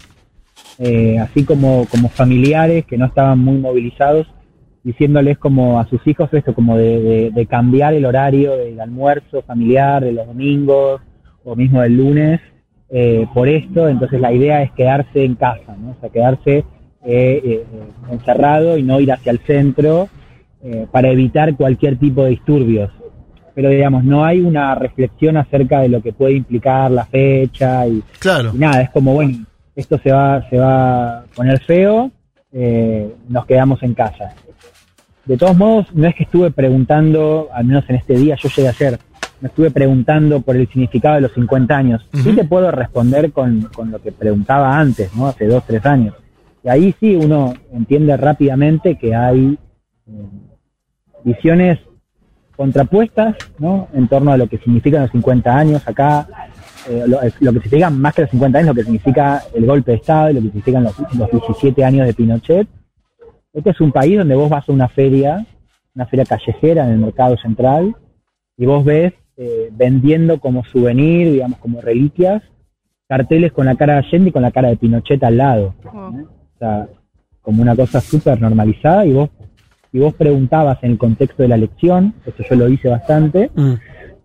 eh, 0.78 1.18
así 1.18 1.44
como, 1.44 1.86
como 1.90 2.08
familiares 2.08 2.84
que 2.86 2.96
no 2.96 3.06
estaban 3.06 3.38
muy 3.40 3.58
movilizados, 3.58 4.26
diciéndoles 4.84 5.38
como 5.38 5.80
a 5.80 5.86
sus 5.88 6.06
hijos 6.06 6.32
esto, 6.32 6.54
como 6.54 6.76
de, 6.76 7.00
de- 7.00 7.30
de 7.30 7.46
cambiar 7.46 7.94
el 7.94 8.06
horario 8.06 8.56
del 8.56 8.80
almuerzo 8.80 9.42
familiar 9.42 10.02
de 10.04 10.12
los 10.12 10.26
domingos 10.26 11.00
o 11.44 11.56
mismo 11.56 11.82
del 11.82 11.96
lunes 11.96 12.40
eh, 12.90 13.26
por 13.34 13.48
esto. 13.48 13.88
Entonces 13.88 14.20
la 14.20 14.32
idea 14.32 14.62
es 14.62 14.70
quedarse 14.72 15.24
en 15.24 15.34
casa, 15.34 15.76
¿no? 15.78 15.90
O 15.90 15.96
sea, 16.00 16.08
quedarse 16.10 16.58
eh, 16.58 17.42
eh, 17.44 17.64
encerrado 18.10 18.78
y 18.78 18.82
no 18.82 18.98
ir 19.00 19.12
hacia 19.12 19.32
el 19.32 19.40
centro 19.40 20.08
eh, 20.62 20.86
para 20.90 21.10
evitar 21.10 21.54
cualquier 21.56 21.98
tipo 21.98 22.24
de 22.24 22.30
disturbios. 22.30 22.90
Pero 23.58 23.70
digamos, 23.70 24.04
no 24.04 24.24
hay 24.24 24.38
una 24.40 24.76
reflexión 24.76 25.36
acerca 25.36 25.80
de 25.80 25.88
lo 25.88 26.00
que 26.00 26.12
puede 26.12 26.34
implicar 26.34 26.92
la 26.92 27.04
fecha 27.06 27.88
y, 27.88 28.04
Claro. 28.20 28.52
y 28.54 28.58
nada, 28.58 28.82
es 28.82 28.90
como, 28.90 29.14
bueno, 29.14 29.44
esto 29.74 29.98
se 29.98 30.12
va, 30.12 30.48
se 30.48 30.58
va 30.58 31.18
a 31.18 31.24
poner 31.34 31.58
feo, 31.64 32.08
eh, 32.52 33.12
nos 33.28 33.46
quedamos 33.46 33.82
en 33.82 33.94
casa. 33.94 34.32
De 35.24 35.36
todos 35.36 35.56
modos, 35.56 35.92
no 35.92 36.06
es 36.06 36.14
que 36.14 36.22
estuve 36.22 36.52
preguntando, 36.52 37.48
al 37.52 37.64
menos 37.64 37.82
en 37.90 37.96
este 37.96 38.14
día, 38.14 38.36
yo 38.40 38.48
llegué 38.48 38.68
ayer, 38.68 38.98
me 39.40 39.48
estuve 39.48 39.72
preguntando 39.72 40.40
por 40.40 40.54
el 40.54 40.68
significado 40.68 41.16
de 41.16 41.22
los 41.22 41.32
50 41.32 41.76
años. 41.76 42.06
Sí 42.14 42.28
Ujú. 42.28 42.36
te 42.36 42.44
puedo 42.44 42.70
responder 42.70 43.32
con, 43.32 43.62
con 43.74 43.90
lo 43.90 44.00
que 44.00 44.12
preguntaba 44.12 44.78
antes, 44.78 45.12
¿no? 45.16 45.26
Hace 45.26 45.48
dos, 45.48 45.64
tres 45.66 45.84
años. 45.84 46.14
Y 46.62 46.68
ahí 46.68 46.94
sí 47.00 47.16
uno 47.16 47.54
entiende 47.72 48.16
rápidamente 48.16 48.94
que 48.96 49.16
hay 49.16 49.58
eh, 50.06 50.12
visiones 51.24 51.80
contrapuestas, 52.58 53.36
¿no? 53.60 53.86
En 53.94 54.08
torno 54.08 54.32
a 54.32 54.36
lo 54.36 54.48
que 54.48 54.58
significan 54.58 55.02
los 55.02 55.12
50 55.12 55.56
años 55.56 55.86
acá, 55.86 56.26
eh, 56.88 57.04
lo, 57.06 57.20
lo 57.22 57.52
que 57.52 57.60
significa 57.60 57.88
más 57.88 58.12
que 58.14 58.22
los 58.22 58.30
50 58.32 58.58
años, 58.58 58.68
lo 58.70 58.74
que 58.74 58.82
significa 58.82 59.42
el 59.54 59.64
golpe 59.64 59.92
de 59.92 59.98
Estado 59.98 60.30
y 60.30 60.34
lo 60.34 60.40
que 60.40 60.48
significan 60.48 60.82
los, 60.82 60.98
los 61.16 61.30
17 61.30 61.84
años 61.84 62.08
de 62.08 62.14
Pinochet. 62.14 62.66
Este 63.52 63.70
es 63.70 63.80
un 63.80 63.92
país 63.92 64.18
donde 64.18 64.34
vos 64.34 64.50
vas 64.50 64.68
a 64.68 64.72
una 64.72 64.88
feria, 64.88 65.46
una 65.94 66.06
feria 66.06 66.24
callejera 66.24 66.84
en 66.84 66.94
el 66.94 66.98
mercado 66.98 67.36
central, 67.36 67.94
y 68.56 68.66
vos 68.66 68.84
ves 68.84 69.12
eh, 69.36 69.68
vendiendo 69.70 70.40
como 70.40 70.64
souvenir, 70.64 71.30
digamos, 71.30 71.60
como 71.60 71.80
reliquias, 71.80 72.42
carteles 73.06 73.52
con 73.52 73.66
la 73.66 73.76
cara 73.76 73.92
de 73.92 73.98
Allende 74.00 74.30
y 74.30 74.32
con 74.32 74.42
la 74.42 74.50
cara 74.50 74.68
de 74.68 74.76
Pinochet 74.76 75.22
al 75.22 75.36
lado. 75.36 75.76
¿no? 75.84 76.08
O 76.08 76.58
sea, 76.58 76.88
como 77.40 77.62
una 77.62 77.76
cosa 77.76 78.00
súper 78.00 78.40
normalizada, 78.40 79.06
y 79.06 79.12
vos, 79.12 79.30
y 79.92 79.98
vos 80.00 80.14
preguntabas 80.14 80.78
en 80.82 80.92
el 80.92 80.98
contexto 80.98 81.42
de 81.42 81.48
la 81.48 81.54
elección, 81.56 82.14
eso 82.26 82.42
yo 82.48 82.56
lo 82.56 82.68
hice 82.68 82.88
bastante, 82.88 83.50
Mm. 83.54 83.74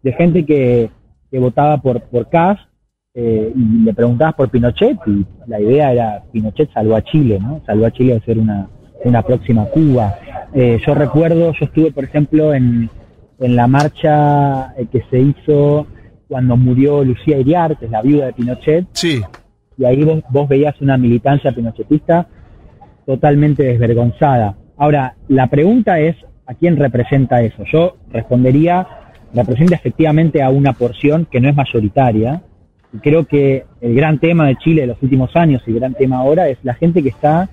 de 0.03 0.13
gente 0.13 0.45
que, 0.45 0.89
que 1.31 1.39
votaba 1.39 1.77
por, 1.81 2.01
por 2.01 2.29
Kass 2.29 2.59
eh, 3.15 3.51
y 3.55 3.83
le 3.85 3.93
preguntabas 3.93 4.35
por 4.35 4.49
Pinochet 4.49 4.97
y 5.05 5.25
la 5.47 5.59
idea 5.61 5.91
era 5.93 6.23
Pinochet 6.31 6.71
salvó 6.73 6.95
a 6.95 7.01
Chile, 7.03 7.39
¿no? 7.39 7.61
Salvó 7.65 7.85
a 7.85 7.91
Chile 7.91 8.15
de 8.15 8.21
ser 8.21 8.37
una, 8.39 8.67
una 9.05 9.21
próxima 9.21 9.65
Cuba. 9.65 10.15
Eh, 10.53 10.79
yo 10.85 10.93
recuerdo, 10.95 11.53
yo 11.53 11.65
estuve, 11.65 11.91
por 11.91 12.03
ejemplo, 12.03 12.53
en, 12.53 12.89
en 13.39 13.55
la 13.55 13.67
marcha 13.67 14.73
eh, 14.77 14.87
que 14.91 15.03
se 15.09 15.19
hizo 15.19 15.87
cuando 16.27 16.57
murió 16.57 17.03
Lucía 17.03 17.37
Iriar, 17.37 17.77
que 17.77 17.85
es 17.85 17.91
la 17.91 18.01
viuda 18.01 18.25
de 18.27 18.33
Pinochet, 18.33 18.87
Sí. 18.93 19.21
y 19.77 19.85
ahí 19.85 20.03
vos, 20.03 20.21
vos 20.29 20.49
veías 20.49 20.79
una 20.81 20.97
militancia 20.97 21.51
pinochetista 21.51 22.27
totalmente 23.05 23.63
desvergonzada. 23.63 24.55
Ahora, 24.83 25.15
la 25.29 25.47
pregunta 25.47 25.97
es, 26.01 26.17
¿a 26.45 26.55
quién 26.55 26.75
representa 26.75 27.41
eso? 27.41 27.63
Yo 27.71 27.95
respondería, 28.11 28.85
representa 29.33 29.75
efectivamente 29.75 30.43
a 30.43 30.49
una 30.49 30.73
porción 30.73 31.25
que 31.31 31.39
no 31.39 31.47
es 31.47 31.55
mayoritaria, 31.55 32.41
y 32.91 32.97
creo 32.97 33.25
que 33.25 33.63
el 33.79 33.95
gran 33.95 34.19
tema 34.19 34.45
de 34.45 34.57
Chile 34.57 34.81
de 34.81 34.87
los 34.87 35.01
últimos 35.01 35.33
años 35.37 35.63
y 35.65 35.71
el 35.71 35.79
gran 35.79 35.93
tema 35.93 36.17
ahora 36.17 36.49
es 36.49 36.57
la 36.63 36.73
gente 36.73 37.01
que 37.01 37.07
está 37.07 37.47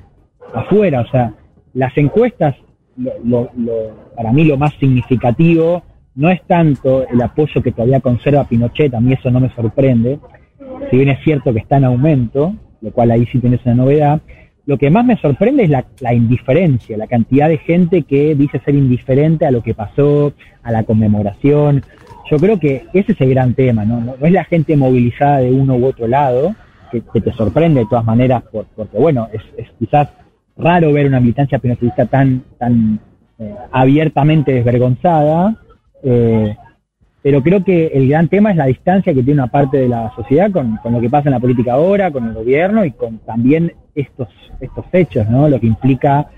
afuera, 0.53 1.03
o 1.03 1.07
sea, 1.07 1.35
las 1.73 1.97
encuestas, 1.99 2.57
lo- 2.97 3.13
lo- 3.23 3.51
lo- 3.57 4.13
para 4.17 4.33
mí 4.33 4.43
lo 4.45 4.57
más 4.57 4.75
significativo 4.81 5.85
no 6.17 6.31
es 6.31 6.43
tanto 6.49 7.07
el 7.07 7.23
apoyo 7.23 7.63
que 7.63 7.71
todavía 7.71 8.01
conserva 8.01 8.43
Pinochet, 8.49 8.93
a 8.93 8.99
mí 9.01 9.13
eso 9.13 9.31
no 9.31 9.39
me 9.39 9.55
sorprende, 9.55 10.19
si 10.91 10.97
bien 10.97 11.11
es 11.11 11.23
cierto 11.23 11.53
que 11.53 11.61
está 11.61 11.77
en 11.77 11.85
aumento, 11.85 12.55
lo 12.81 12.91
cual 12.91 13.13
ahí 13.13 13.25
sí 13.27 13.39
tienes 13.39 13.65
una 13.67 13.77
novedad, 13.77 14.21
lo 14.67 14.79
que 14.79 14.90
más 14.90 15.05
me 15.05 15.17
sorprende 15.17 15.64
es 15.64 15.71
la, 15.71 15.85
la 16.00 16.14
indiferencia, 16.14 16.97
la 16.97 17.07
cantidad 17.07 17.49
de 17.49 17.59
gente 17.59 18.02
que 18.02 18.35
dice 18.35 18.61
ser 18.64 18.75
indiferente 18.75 19.47
a 19.47 19.50
lo 19.50 19.62
que 19.62 19.75
pasó, 19.75 20.33
a 20.62 20.71
la 20.71 20.85
conmemoración. 20.85 21.83
Yo 22.31 22.37
creo 22.38 22.59
que 22.61 22.85
ese 22.93 23.12
es 23.12 23.21
el 23.21 23.31
gran 23.31 23.55
tema, 23.55 23.85
¿no? 23.85 24.00
No, 24.00 24.14
es 24.21 24.33
la 24.33 24.45
gente 24.45 24.76
movilizada 24.76 25.38
de 25.38 25.50
uno 25.50 25.76
u 25.76 25.87
otro 25.87 26.07
lado, 26.07 26.55
que, 26.93 27.00
te 27.21 27.33
sorprende 27.33 27.81
de 27.81 27.87
todas 27.87 28.05
maneras, 28.05 28.43
por- 28.50 28.67
porque 28.76 28.99
bueno, 28.99 29.29
es, 29.33 29.43
es 29.57 29.69
quizás 29.79 30.09
raro 30.57 30.93
ver 30.93 31.07
una 31.07 31.21
militancia 31.21 31.59
pinochetista 31.59 32.07
tan, 32.07 32.43
tan 32.59 33.00
eh, 33.38 33.55
abiertamente 33.73 34.52
desvergonzada, 34.52 35.57
eh, 36.02 36.57
pero 37.23 37.43
creo 37.43 37.62
que 37.62 37.89
el 37.89 38.09
gran 38.09 38.29
tema 38.29 38.50
es 38.50 38.57
la 38.57 38.67
distancia 38.67 39.12
que 39.12 39.23
tiene 39.23 39.43
una 39.43 39.50
parte 39.50 39.79
de 39.79 39.89
la 39.89 40.12
sociedad 40.17 40.50
con, 40.50 40.77
con 40.79 40.93
lo 40.93 41.00
que 41.00 41.11
pasa 41.11 41.29
en 41.29 41.35
la 41.35 41.41
política 41.41 41.75
ahora, 41.75 42.11
con 42.11 42.27
el 42.27 42.35
gobierno 42.35 42.85
y 42.85 42.93
con 42.93 43.19
también 43.19 43.73
estos, 43.95 44.29
estos 44.61 44.87
hechos, 44.93 45.29
¿no? 45.29 45.49
Lo 45.49 45.61
que 45.61 45.67
implica 45.67 46.31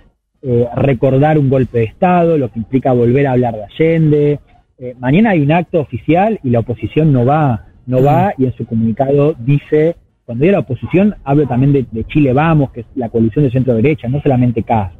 eh, 0.42 0.66
recordar 0.74 1.38
un 1.38 1.48
golpe 1.48 1.78
de 1.78 1.84
Estado, 1.84 2.36
lo 2.36 2.50
que 2.50 2.58
implica 2.58 2.92
volver 2.92 3.28
a 3.28 3.32
hablar 3.32 3.54
de 3.54 3.64
Allende. 3.64 4.40
Eh, 4.78 4.94
mañana 4.98 5.30
hay 5.30 5.40
un 5.40 5.52
acto 5.52 5.78
oficial 5.80 6.40
y 6.42 6.50
la 6.50 6.58
oposición 6.60 7.12
no 7.12 7.24
va, 7.24 7.66
no 7.86 8.02
va 8.02 8.34
y 8.36 8.46
en 8.46 8.52
su 8.54 8.66
comunicado 8.66 9.36
dice, 9.38 9.94
cuando 10.24 10.42
digo 10.42 10.52
la 10.52 10.60
oposición 10.60 11.14
hablo 11.22 11.46
también 11.46 11.72
de, 11.72 11.86
de 11.88 12.04
Chile 12.04 12.32
Vamos, 12.32 12.72
que 12.72 12.80
es 12.80 12.86
la 12.96 13.08
coalición 13.08 13.44
de 13.44 13.52
centro 13.52 13.74
derecha, 13.74 14.08
no 14.08 14.20
solamente 14.20 14.64
CAS. 14.64 14.92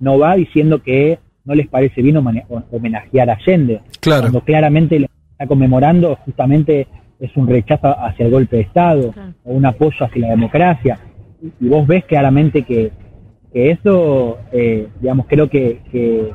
No 0.00 0.18
va 0.18 0.34
diciendo 0.34 0.82
que 0.82 1.20
no 1.44 1.54
les 1.54 1.68
parece 1.68 2.02
bien 2.02 2.16
homenajear 2.16 3.30
a 3.30 3.34
Allende 3.34 3.80
Claro. 4.00 4.22
cuando 4.22 4.40
claramente 4.40 5.06
está 5.40 5.48
conmemorando 5.48 6.16
justamente 6.26 6.86
es 7.18 7.34
un 7.34 7.48
rechazo 7.48 7.88
hacia 7.98 8.26
el 8.26 8.32
golpe 8.32 8.56
de 8.56 8.62
Estado 8.62 9.10
Claro. 9.12 9.32
o 9.44 9.52
un 9.54 9.64
apoyo 9.64 10.04
hacia 10.04 10.20
la 10.22 10.30
democracia. 10.30 10.98
Y, 11.42 11.64
y 11.64 11.68
vos 11.68 11.86
ves 11.86 12.04
claramente 12.04 12.62
que, 12.62 12.90
que 13.50 13.70
eso, 13.70 14.38
eh, 14.52 14.88
digamos, 15.00 15.26
creo 15.26 15.48
que, 15.48 15.80
que, 15.90 16.30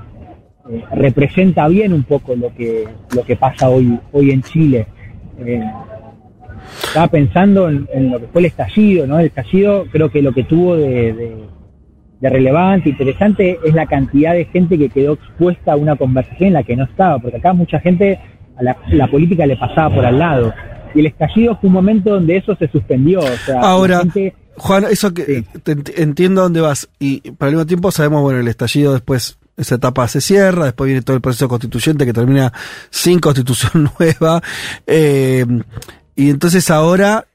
eh, 0.69 0.83
representa 0.93 1.67
bien 1.67 1.93
un 1.93 2.03
poco 2.03 2.35
lo 2.35 2.51
que 2.55 2.85
lo 3.15 3.23
que 3.23 3.35
pasa 3.35 3.69
hoy 3.69 3.99
hoy 4.11 4.31
en 4.31 4.41
Chile. 4.41 4.87
Eh, 5.39 5.63
estaba 6.87 7.07
pensando 7.07 7.69
en, 7.69 7.87
en 7.93 8.11
lo 8.11 8.19
que 8.19 8.27
fue 8.27 8.41
el 8.41 8.47
estallido, 8.47 9.05
¿no? 9.05 9.19
El 9.19 9.27
estallido 9.27 9.85
creo 9.91 10.09
que 10.09 10.23
lo 10.23 10.33
que 10.33 10.45
tuvo 10.45 10.77
de, 10.77 11.13
de, 11.13 11.35
de 12.21 12.29
relevante, 12.29 12.89
interesante, 12.89 13.59
es 13.63 13.73
la 13.75 13.85
cantidad 13.85 14.33
de 14.33 14.45
gente 14.45 14.79
que 14.79 14.89
quedó 14.89 15.13
expuesta 15.13 15.73
a 15.73 15.75
una 15.75 15.95
conversación 15.95 16.47
en 16.47 16.53
la 16.53 16.63
que 16.63 16.75
no 16.75 16.85
estaba, 16.85 17.19
porque 17.19 17.37
acá 17.37 17.53
mucha 17.53 17.79
gente 17.79 18.19
a 18.57 18.63
la, 18.63 18.77
la 18.89 19.07
política 19.07 19.45
le 19.45 19.57
pasaba 19.57 19.93
por 19.95 20.05
al 20.05 20.17
lado. 20.19 20.53
Y 20.93 20.99
el 21.01 21.07
estallido 21.07 21.57
fue 21.59 21.67
un 21.67 21.73
momento 21.73 22.11
donde 22.11 22.37
eso 22.37 22.55
se 22.55 22.67
suspendió. 22.69 23.19
O 23.19 23.37
sea, 23.45 23.59
Ahora, 23.61 23.99
gente- 23.99 24.33
Juan, 24.57 24.85
eso 24.89 25.13
que 25.13 25.25
Sí. 25.25 25.59
te 25.63 25.75
ent- 25.75 25.93
entiendo 25.97 26.39
a 26.41 26.43
dónde 26.45 26.61
vas 26.61 26.87
y 26.97 27.19
pero 27.31 27.47
al 27.47 27.51
mismo 27.51 27.65
tiempo 27.65 27.91
sabemos, 27.91 28.21
bueno, 28.21 28.39
el 28.39 28.47
estallido 28.47 28.93
después 28.93 29.37
esa 29.57 29.75
etapa 29.75 30.07
se 30.07 30.21
cierra, 30.21 30.65
después 30.65 30.87
viene 30.87 31.01
todo 31.01 31.15
el 31.17 31.21
proceso 31.21 31.49
constituyente 31.49 32.05
que 32.05 32.13
termina 32.13 32.53
sin 32.89 33.19
constitución 33.19 33.89
nueva 33.99 34.41
eh, 34.87 35.45
y 36.15 36.29
entonces 36.29 36.69
ahora 36.71 37.25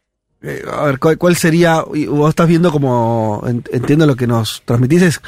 eh, 0.43 0.63
a 0.73 0.85
ver 0.85 0.99
¿cuál, 0.99 1.19
cuál 1.19 1.37
sería 1.37 1.83
vos 2.09 2.31
estás 2.31 2.49
viendo 2.49 2.71
como 2.73 3.43
en- 3.47 3.65
entiendo 3.73 4.07
lo 4.07 4.17
que 4.17 4.27
nos 4.27 4.63
transmitís 4.65 5.03
es 5.03 5.21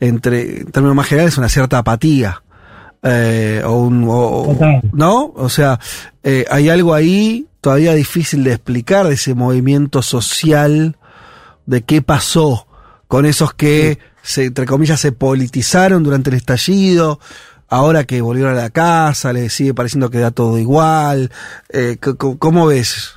entre 0.00 0.60
en 0.60 0.70
términos 0.70 0.94
más 0.96 1.06
generales 1.06 1.38
una 1.38 1.48
cierta 1.48 1.78
apatía 1.78 2.42
eh, 3.02 3.62
o 3.64 3.74
un 3.82 4.04
o- 4.08 4.44
no 4.92 5.32
o 5.36 5.48
sea 5.48 5.78
eh, 6.24 6.44
hay 6.50 6.68
algo 6.68 6.94
ahí 6.94 7.46
todavía 7.60 7.94
difícil 7.94 8.42
de 8.44 8.52
explicar 8.52 9.06
de 9.06 9.14
ese 9.14 9.34
movimiento 9.34 10.02
social 10.02 10.96
de 11.66 11.82
qué 11.82 12.02
pasó 12.02 12.66
con 13.06 13.24
esos 13.26 13.54
que, 13.54 13.98
se, 14.22 14.44
entre 14.46 14.66
comillas, 14.66 15.00
se 15.00 15.12
politizaron 15.12 16.02
durante 16.02 16.28
el 16.30 16.36
estallido, 16.36 17.20
ahora 17.68 18.04
que 18.04 18.20
volvieron 18.20 18.52
a 18.52 18.56
la 18.62 18.70
casa, 18.70 19.32
les 19.32 19.52
sigue 19.52 19.72
pareciendo 19.74 20.10
que 20.10 20.18
da 20.18 20.30
todo 20.30 20.58
igual. 20.58 21.30
Eh, 21.70 21.96
¿Cómo 22.38 22.66
ves 22.66 23.14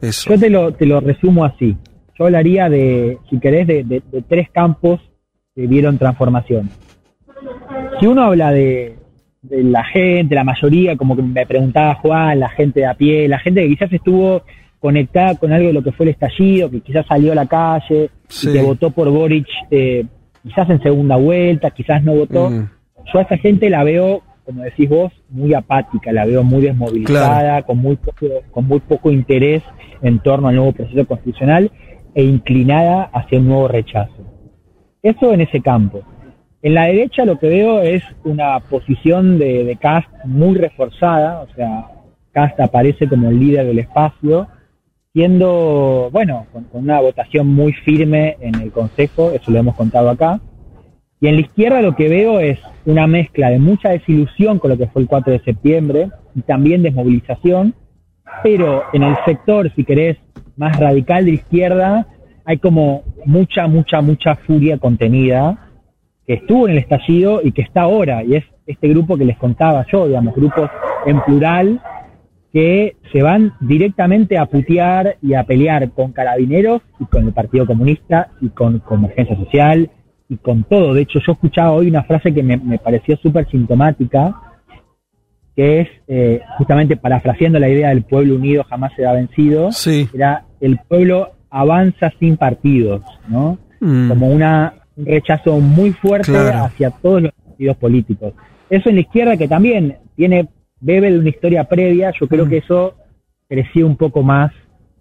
eso? 0.00 0.30
Yo 0.30 0.38
te 0.38 0.48
lo, 0.50 0.72
te 0.74 0.86
lo 0.86 1.00
resumo 1.00 1.44
así. 1.44 1.76
Yo 2.18 2.26
hablaría 2.26 2.68
de, 2.68 3.18
si 3.28 3.40
querés, 3.40 3.66
de, 3.66 3.82
de- 3.84 4.02
de 4.12 4.22
tres 4.22 4.48
campos 4.52 5.00
que 5.54 5.66
vieron 5.66 5.98
transformación. 5.98 6.70
Si 8.00 8.06
uno 8.06 8.22
habla 8.22 8.50
de, 8.52 8.95
de 9.48 9.62
la 9.62 9.84
gente, 9.84 10.34
la 10.34 10.44
mayoría, 10.44 10.96
como 10.96 11.16
que 11.16 11.22
me 11.22 11.46
preguntaba 11.46 11.94
Juan, 11.96 12.40
la 12.40 12.48
gente 12.48 12.80
de 12.80 12.86
a 12.86 12.94
pie, 12.94 13.28
la 13.28 13.38
gente 13.38 13.62
que 13.62 13.68
quizás 13.68 13.92
estuvo 13.92 14.42
conectada 14.80 15.34
con 15.36 15.52
algo 15.52 15.68
de 15.68 15.72
lo 15.72 15.82
que 15.82 15.92
fue 15.92 16.06
el 16.06 16.10
estallido, 16.10 16.70
que 16.70 16.80
quizás 16.80 17.06
salió 17.06 17.32
a 17.32 17.34
la 17.34 17.46
calle 17.46 18.10
Sí. 18.28 18.50
y 18.50 18.52
que 18.52 18.62
votó 18.62 18.90
por 18.90 19.08
Boric, 19.10 19.46
eh, 19.70 20.04
quizás 20.42 20.68
en 20.70 20.82
segunda 20.82 21.16
vuelta, 21.16 21.70
quizás 21.70 22.02
no 22.02 22.14
votó. 22.14 22.50
Mm. 22.50 22.68
Yo 23.12 23.18
a 23.18 23.22
esa 23.22 23.36
gente 23.38 23.70
la 23.70 23.84
veo, 23.84 24.22
como 24.44 24.62
decís 24.62 24.88
vos, 24.88 25.12
muy 25.30 25.54
apática, 25.54 26.12
la 26.12 26.24
veo 26.24 26.42
muy 26.42 26.62
desmovilizada, 26.62 27.62
con, 27.62 27.78
muy 27.78 27.96
poco, 27.96 28.26
con 28.50 28.66
muy 28.66 28.80
poco 28.80 29.10
interés 29.10 29.62
en 30.02 30.18
torno 30.20 30.48
al 30.48 30.56
nuevo 30.56 30.72
proceso 30.72 31.06
constitucional 31.06 31.70
e 32.14 32.22
inclinada 32.24 33.10
hacia 33.12 33.38
un 33.38 33.48
nuevo 33.48 33.68
rechazo. 33.68 34.24
Eso 35.02 35.32
en 35.32 35.42
ese 35.42 35.60
campo. 35.60 36.02
En 36.66 36.74
la 36.74 36.86
derecha 36.86 37.24
lo 37.24 37.38
que 37.38 37.48
veo 37.48 37.80
es 37.80 38.02
una 38.24 38.58
posición 38.58 39.38
de, 39.38 39.78
Cast 39.80 40.08
muy 40.24 40.56
reforzada, 40.58 41.42
o 41.42 41.54
sea, 41.54 41.86
Cast 42.32 42.58
aparece 42.58 43.08
como 43.08 43.28
el 43.28 43.38
líder 43.38 43.66
del 43.66 43.78
espacio, 43.78 44.48
siendo, 45.12 46.08
bueno, 46.10 46.46
con, 46.52 46.64
con 46.64 46.82
una 46.82 46.98
votación 47.00 47.46
muy 47.46 47.72
firme 47.72 48.36
en 48.40 48.56
el 48.56 48.72
Consejo, 48.72 49.30
eso 49.30 49.52
lo 49.52 49.60
hemos 49.60 49.76
contado 49.76 50.10
acá. 50.10 50.40
Y 51.20 51.28
en 51.28 51.36
la 51.36 51.42
izquierda 51.42 51.82
lo 51.82 51.94
que 51.94 52.08
veo 52.08 52.40
es 52.40 52.58
una 52.84 53.06
mezcla 53.06 53.48
de 53.50 53.60
mucha 53.60 53.90
desilusión 53.90 54.58
con 54.58 54.72
lo 54.72 54.76
que 54.76 54.88
fue 54.88 55.02
el 55.02 55.08
4 55.08 55.34
de 55.34 55.44
septiembre 55.44 56.10
y 56.34 56.40
también 56.40 56.82
desmovilización, 56.82 57.76
pero 58.42 58.82
en 58.92 59.04
el 59.04 59.14
sector, 59.24 59.72
si 59.76 59.84
querés, 59.84 60.16
más 60.56 60.80
radical 60.80 61.26
de 61.26 61.34
izquierda, 61.34 62.08
hay 62.44 62.58
como 62.58 63.04
mucha, 63.24 63.68
mucha, 63.68 64.00
mucha 64.00 64.34
furia 64.34 64.78
contenida 64.78 65.62
que 66.26 66.34
estuvo 66.34 66.66
en 66.66 66.72
el 66.72 66.78
estallido 66.78 67.40
y 67.42 67.52
que 67.52 67.62
está 67.62 67.82
ahora, 67.82 68.22
y 68.24 68.34
es 68.36 68.44
este 68.66 68.88
grupo 68.88 69.16
que 69.16 69.24
les 69.24 69.36
contaba 69.38 69.86
yo, 69.92 70.06
digamos, 70.08 70.34
grupos 70.34 70.70
en 71.06 71.20
plural 71.22 71.80
que 72.52 72.96
se 73.12 73.22
van 73.22 73.52
directamente 73.60 74.38
a 74.38 74.46
putear 74.46 75.16
y 75.22 75.34
a 75.34 75.44
pelear 75.44 75.90
con 75.90 76.12
carabineros 76.12 76.80
y 76.98 77.04
con 77.04 77.26
el 77.26 77.32
Partido 77.32 77.66
Comunista 77.66 78.28
y 78.40 78.48
con 78.48 78.78
Convergencia 78.80 79.36
Social 79.36 79.90
y 80.28 80.36
con 80.38 80.64
todo. 80.64 80.94
De 80.94 81.02
hecho, 81.02 81.20
yo 81.24 81.32
escuchaba 81.32 81.72
hoy 81.72 81.88
una 81.88 82.02
frase 82.04 82.32
que 82.32 82.42
me, 82.42 82.56
me 82.56 82.78
pareció 82.78 83.16
súper 83.18 83.46
sintomática, 83.50 84.34
que 85.54 85.80
es 85.80 85.88
eh, 86.08 86.40
justamente 86.58 86.96
parafraseando 86.96 87.58
la 87.58 87.68
idea 87.68 87.90
del 87.90 88.02
pueblo 88.04 88.34
unido 88.36 88.64
jamás 88.64 88.92
será 88.96 89.12
vencido, 89.12 89.70
Sí. 89.72 90.08
era 90.14 90.44
el 90.60 90.78
pueblo 90.88 91.30
avanza 91.50 92.10
sin 92.18 92.36
partidos, 92.36 93.02
¿no? 93.28 93.58
Mm. 93.80 94.08
Como 94.08 94.28
una, 94.28 94.74
un 94.96 95.06
rechazo 95.06 95.58
muy 95.60 95.92
fuerte 95.92 96.32
Claro. 96.32 96.64
hacia 96.64 96.90
todos 96.90 97.22
los 97.22 97.32
partidos 97.32 97.76
políticos. 97.76 98.32
Eso 98.70 98.88
en 98.88 98.96
la 98.96 99.00
izquierda 99.02 99.36
que 99.36 99.46
también 99.48 99.96
tiene, 100.16 100.48
bebe 100.80 101.10
de 101.12 101.18
una 101.18 101.28
historia 101.28 101.64
previa, 101.64 102.12
yo 102.18 102.26
creo 102.28 102.46
Mm. 102.46 102.48
que 102.50 102.56
eso 102.58 102.94
creció 103.48 103.86
un 103.86 103.96
poco 103.96 104.22
más 104.22 104.52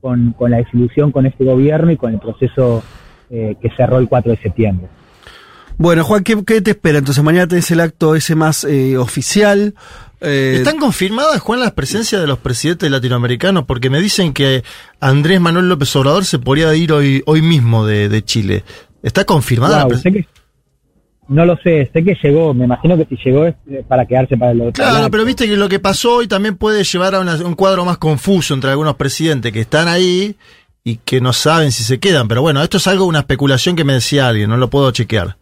con, 0.01 0.33
con 0.33 0.51
la 0.51 0.57
desilusión 0.57 1.11
con 1.11 1.25
este 1.25 1.43
gobierno 1.43 1.91
y 1.91 1.97
con 1.97 2.13
el 2.13 2.19
proceso 2.19 2.83
eh, 3.31 3.55
que 3.61 3.69
cerró 3.75 3.97
el 3.97 4.07
4 4.07 4.31
de 4.33 4.37
septiembre. 4.37 4.87
Bueno, 5.77 6.03
Juan, 6.05 6.23
¿qué, 6.23 6.41
qué 6.45 6.61
te 6.61 6.71
espera? 6.71 6.99
Entonces 6.99 7.23
mañana 7.23 7.47
tenés 7.47 7.69
el 7.71 7.79
acto 7.81 8.15
ese 8.15 8.35
más 8.35 8.63
eh, 8.63 8.97
oficial. 8.97 9.73
Eh, 10.21 10.53
¿Están 10.57 10.77
confirmadas, 10.77 11.41
Juan, 11.41 11.59
las 11.59 11.73
presencias 11.73 12.21
de 12.21 12.27
los 12.27 12.37
presidentes 12.37 12.89
latinoamericanos? 12.89 13.65
Porque 13.65 13.89
me 13.89 13.99
dicen 13.99 14.31
que 14.33 14.63
Andrés 15.01 15.41
Manuel 15.41 15.67
López 15.67 15.93
Obrador 15.97 16.23
se 16.23 16.39
podría 16.39 16.73
ir 16.75 16.93
hoy, 16.93 17.21
hoy 17.25 17.41
mismo 17.41 17.85
de, 17.85 18.07
de 18.07 18.23
Chile. 18.23 18.63
¿Está 19.05 19.23
confirmada? 19.23 19.87
sé 19.97 20.11
que- 20.11 20.25
no 21.27 21.45
lo 21.45 21.55
sé, 21.57 21.89
sé 21.93 22.03
que 22.03 22.15
llegó, 22.23 22.53
me 22.53 22.65
imagino 22.65 22.97
que 22.97 23.05
si 23.05 23.15
llegó 23.23 23.45
es 23.45 23.55
eh, 23.69 23.83
para 23.87 24.05
quedarse 24.05 24.35
para 24.35 24.51
el 24.51 24.71
Claro, 24.73 24.97
acto. 24.97 25.11
pero 25.11 25.25
viste 25.25 25.47
que 25.47 25.55
lo 25.57 25.69
que 25.69 25.79
pasó 25.79 26.15
hoy 26.17 26.27
también 26.27 26.55
puede 26.57 26.83
llevar 26.83 27.13
a 27.15 27.19
una- 27.19 27.35
un 27.45 27.53
cuadro 27.55 27.85
más 27.85 27.97
confuso 27.99 28.53
entre 28.55 28.71
algunos 28.71 28.95
presidentes 28.95 29.51
que 29.51 29.61
están 29.61 29.87
ahí 29.87 30.35
y 30.83 30.97
que 30.97 31.21
no 31.21 31.33
saben 31.33 31.71
si 31.71 31.83
se 31.83 31.99
quedan. 31.99 32.27
Pero 32.27 32.41
bueno, 32.41 32.61
esto 32.63 32.77
es 32.77 32.87
algo, 32.87 33.05
una 33.05 33.19
especulación 33.19 33.75
que 33.75 33.83
me 33.83 33.93
decía 33.93 34.27
alguien, 34.27 34.49
no 34.49 34.57
lo 34.57 34.69
puedo 34.69 34.89
chequear. 34.91 35.35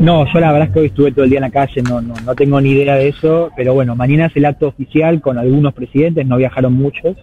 No, 0.00 0.24
yo 0.32 0.40
la 0.40 0.52
verdad 0.52 0.68
es 0.68 0.74
que 0.74 0.80
hoy 0.80 0.86
estuve 0.86 1.12
todo 1.12 1.24
el 1.24 1.30
día 1.30 1.38
en 1.38 1.42
la 1.44 1.50
calle, 1.50 1.82
no, 1.82 2.00
no, 2.00 2.14
no 2.24 2.34
tengo 2.34 2.60
ni 2.60 2.70
idea 2.70 2.94
de 2.94 3.08
eso, 3.08 3.50
pero 3.56 3.74
bueno, 3.74 3.94
mañana 3.96 4.26
es 4.26 4.36
el 4.36 4.44
acto 4.46 4.68
oficial 4.68 5.20
con 5.20 5.36
algunos 5.38 5.74
presidentes, 5.74 6.26
no 6.26 6.36
viajaron 6.36 6.72
muchos, 6.74 7.16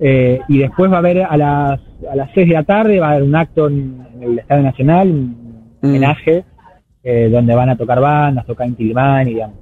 eh, 0.00 0.40
y 0.48 0.58
después 0.58 0.90
va 0.90 0.96
a 0.96 0.98
haber 0.98 1.22
a 1.22 1.36
las, 1.36 1.80
a 2.10 2.16
las 2.16 2.30
6 2.34 2.48
de 2.48 2.54
la 2.54 2.62
tarde, 2.64 3.00
va 3.00 3.08
a 3.08 3.10
haber 3.12 3.22
un 3.24 3.34
acto 3.36 3.68
en, 3.68 4.06
en 4.14 4.22
el 4.32 4.38
Estadio 4.40 4.62
Nacional, 4.62 5.08
un 5.10 5.44
Mm. 5.82 5.86
homenaje, 5.88 6.44
eh, 7.02 7.28
donde 7.30 7.54
van 7.54 7.68
a 7.68 7.76
tocar 7.76 8.00
bandas, 8.00 8.46
tocar 8.46 8.66
Inti 8.66 8.84
Illimani, 8.84 9.34
digamos, 9.34 9.56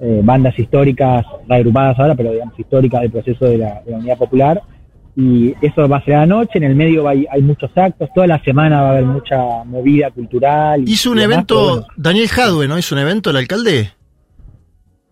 eh, 0.00 0.20
bandas 0.24 0.58
históricas, 0.58 1.24
reagrupadas 1.48 1.98
ahora, 1.98 2.14
pero 2.14 2.32
digamos 2.32 2.58
históricas 2.58 3.02
del 3.02 3.10
proceso 3.10 3.44
de 3.44 3.58
la, 3.58 3.82
de 3.84 3.90
la 3.92 3.98
Unidad 3.98 4.16
Popular, 4.18 4.62
y 5.16 5.54
eso 5.62 5.86
va 5.88 5.98
a 5.98 6.04
ser 6.04 6.14
a 6.14 6.20
la 6.20 6.26
noche, 6.26 6.52
en 6.58 6.64
el 6.64 6.74
medio 6.74 7.06
hay, 7.06 7.26
hay 7.30 7.42
muchos 7.42 7.70
actos, 7.76 8.08
toda 8.14 8.26
la 8.26 8.42
semana 8.42 8.80
va 8.82 8.88
a 8.88 8.90
haber 8.92 9.04
mucha 9.04 9.36
movida 9.64 10.10
cultural. 10.10 10.80
y- 10.88 10.92
Hizo 10.92 11.10
un 11.10 11.18
y 11.18 11.20
demás, 11.20 11.34
evento, 11.36 11.62
bueno. 11.68 11.86
Daniel 11.96 12.28
Jadwe, 12.28 12.66
¿no? 12.68 12.78
Hizo 12.78 12.94
un 12.94 13.00
evento 13.02 13.30
el 13.30 13.36
alcalde. 13.36 13.90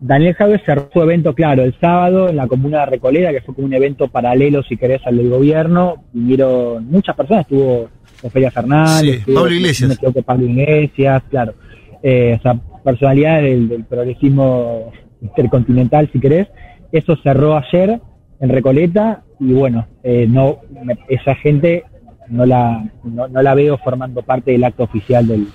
Daniel 0.05 0.33
Javier 0.33 0.61
cerró 0.65 0.89
su 0.91 1.01
evento, 1.01 1.33
claro, 1.33 1.63
el 1.63 1.73
sábado 1.79 2.27
en 2.27 2.35
la 2.35 2.47
comuna 2.47 2.79
de 2.81 2.85
Recoleta, 2.87 3.31
que 3.31 3.41
fue 3.41 3.55
como 3.55 3.67
un 3.67 3.73
evento 3.73 4.09
paralelo, 4.09 4.61
si 4.63 4.75
querés, 4.75 5.01
al 5.05 5.15
del 5.17 5.29
gobierno. 5.29 6.03
Vinieron 6.11 6.85
muchas 6.89 7.15
personas, 7.15 7.41
estuvo 7.45 7.87
Ofelia 8.21 8.51
Fernández, 8.51 9.23
Sí, 9.25 9.31
Pablo 9.33 9.51
Iglesias. 9.53 9.87
me 9.87 9.93
equivoco, 9.95 10.21
Pablo 10.21 10.45
Iglesias, 10.45 11.23
claro. 11.29 11.53
Eh, 12.01 12.35
o 12.37 12.41
sea, 12.41 12.59
personalidades 12.83 13.43
del, 13.43 13.69
del 13.69 13.83
progresismo 13.85 14.91
intercontinental, 15.21 16.09
si 16.11 16.19
querés. 16.19 16.47
Eso 16.91 17.15
cerró 17.23 17.55
ayer 17.57 17.99
en 18.41 18.49
Recoleta 18.49 19.23
y 19.39 19.53
bueno, 19.53 19.87
eh, 20.03 20.27
no 20.29 20.59
me- 20.83 20.97
esa 21.07 21.33
gente 21.35 21.85
no 22.27 22.45
la, 22.45 22.83
no, 23.05 23.27
no 23.29 23.41
la 23.41 23.55
veo 23.55 23.77
formando 23.77 24.21
parte 24.21 24.51
del 24.51 24.63
acto 24.65 24.83
oficial 24.83 25.25
del, 25.27 25.47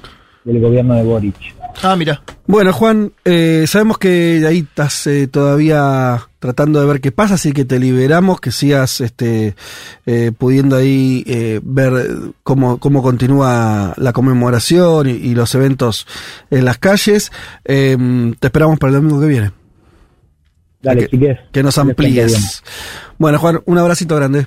del 0.48 0.60
gobierno 0.62 0.94
de 0.94 1.02
Boric. 1.02 1.36
Ah, 1.82 1.94
mira. 1.94 2.22
Bueno, 2.46 2.72
Juan, 2.72 3.12
eh, 3.24 3.66
sabemos 3.68 3.98
que 3.98 4.42
ahí 4.48 4.60
estás 4.60 5.06
eh, 5.06 5.28
todavía 5.28 6.26
tratando 6.38 6.80
de 6.80 6.86
ver 6.86 7.00
qué 7.00 7.12
pasa, 7.12 7.34
así 7.34 7.52
que 7.52 7.66
te 7.66 7.78
liberamos, 7.78 8.40
que 8.40 8.50
sigas 8.50 9.02
este, 9.02 9.54
eh, 10.06 10.32
pudiendo 10.36 10.76
ahí 10.76 11.22
eh, 11.26 11.60
ver 11.62 11.92
cómo, 12.42 12.78
cómo 12.78 13.02
continúa 13.02 13.92
la 13.98 14.12
conmemoración 14.12 15.08
y, 15.08 15.12
y 15.12 15.34
los 15.34 15.54
eventos 15.54 16.06
en 16.50 16.64
las 16.64 16.78
calles. 16.78 17.30
Eh, 17.66 17.96
te 18.40 18.46
esperamos 18.46 18.78
para 18.78 18.92
el 18.92 18.96
domingo 18.96 19.20
que 19.20 19.26
viene, 19.26 19.52
Dale, 20.80 21.02
que, 21.02 21.08
chiques. 21.08 21.38
que 21.52 21.62
nos 21.62 21.76
amplíes. 21.76 22.62
Bueno, 23.18 23.38
Juan, 23.38 23.60
un 23.66 23.76
abracito 23.78 24.16
grande. 24.16 24.46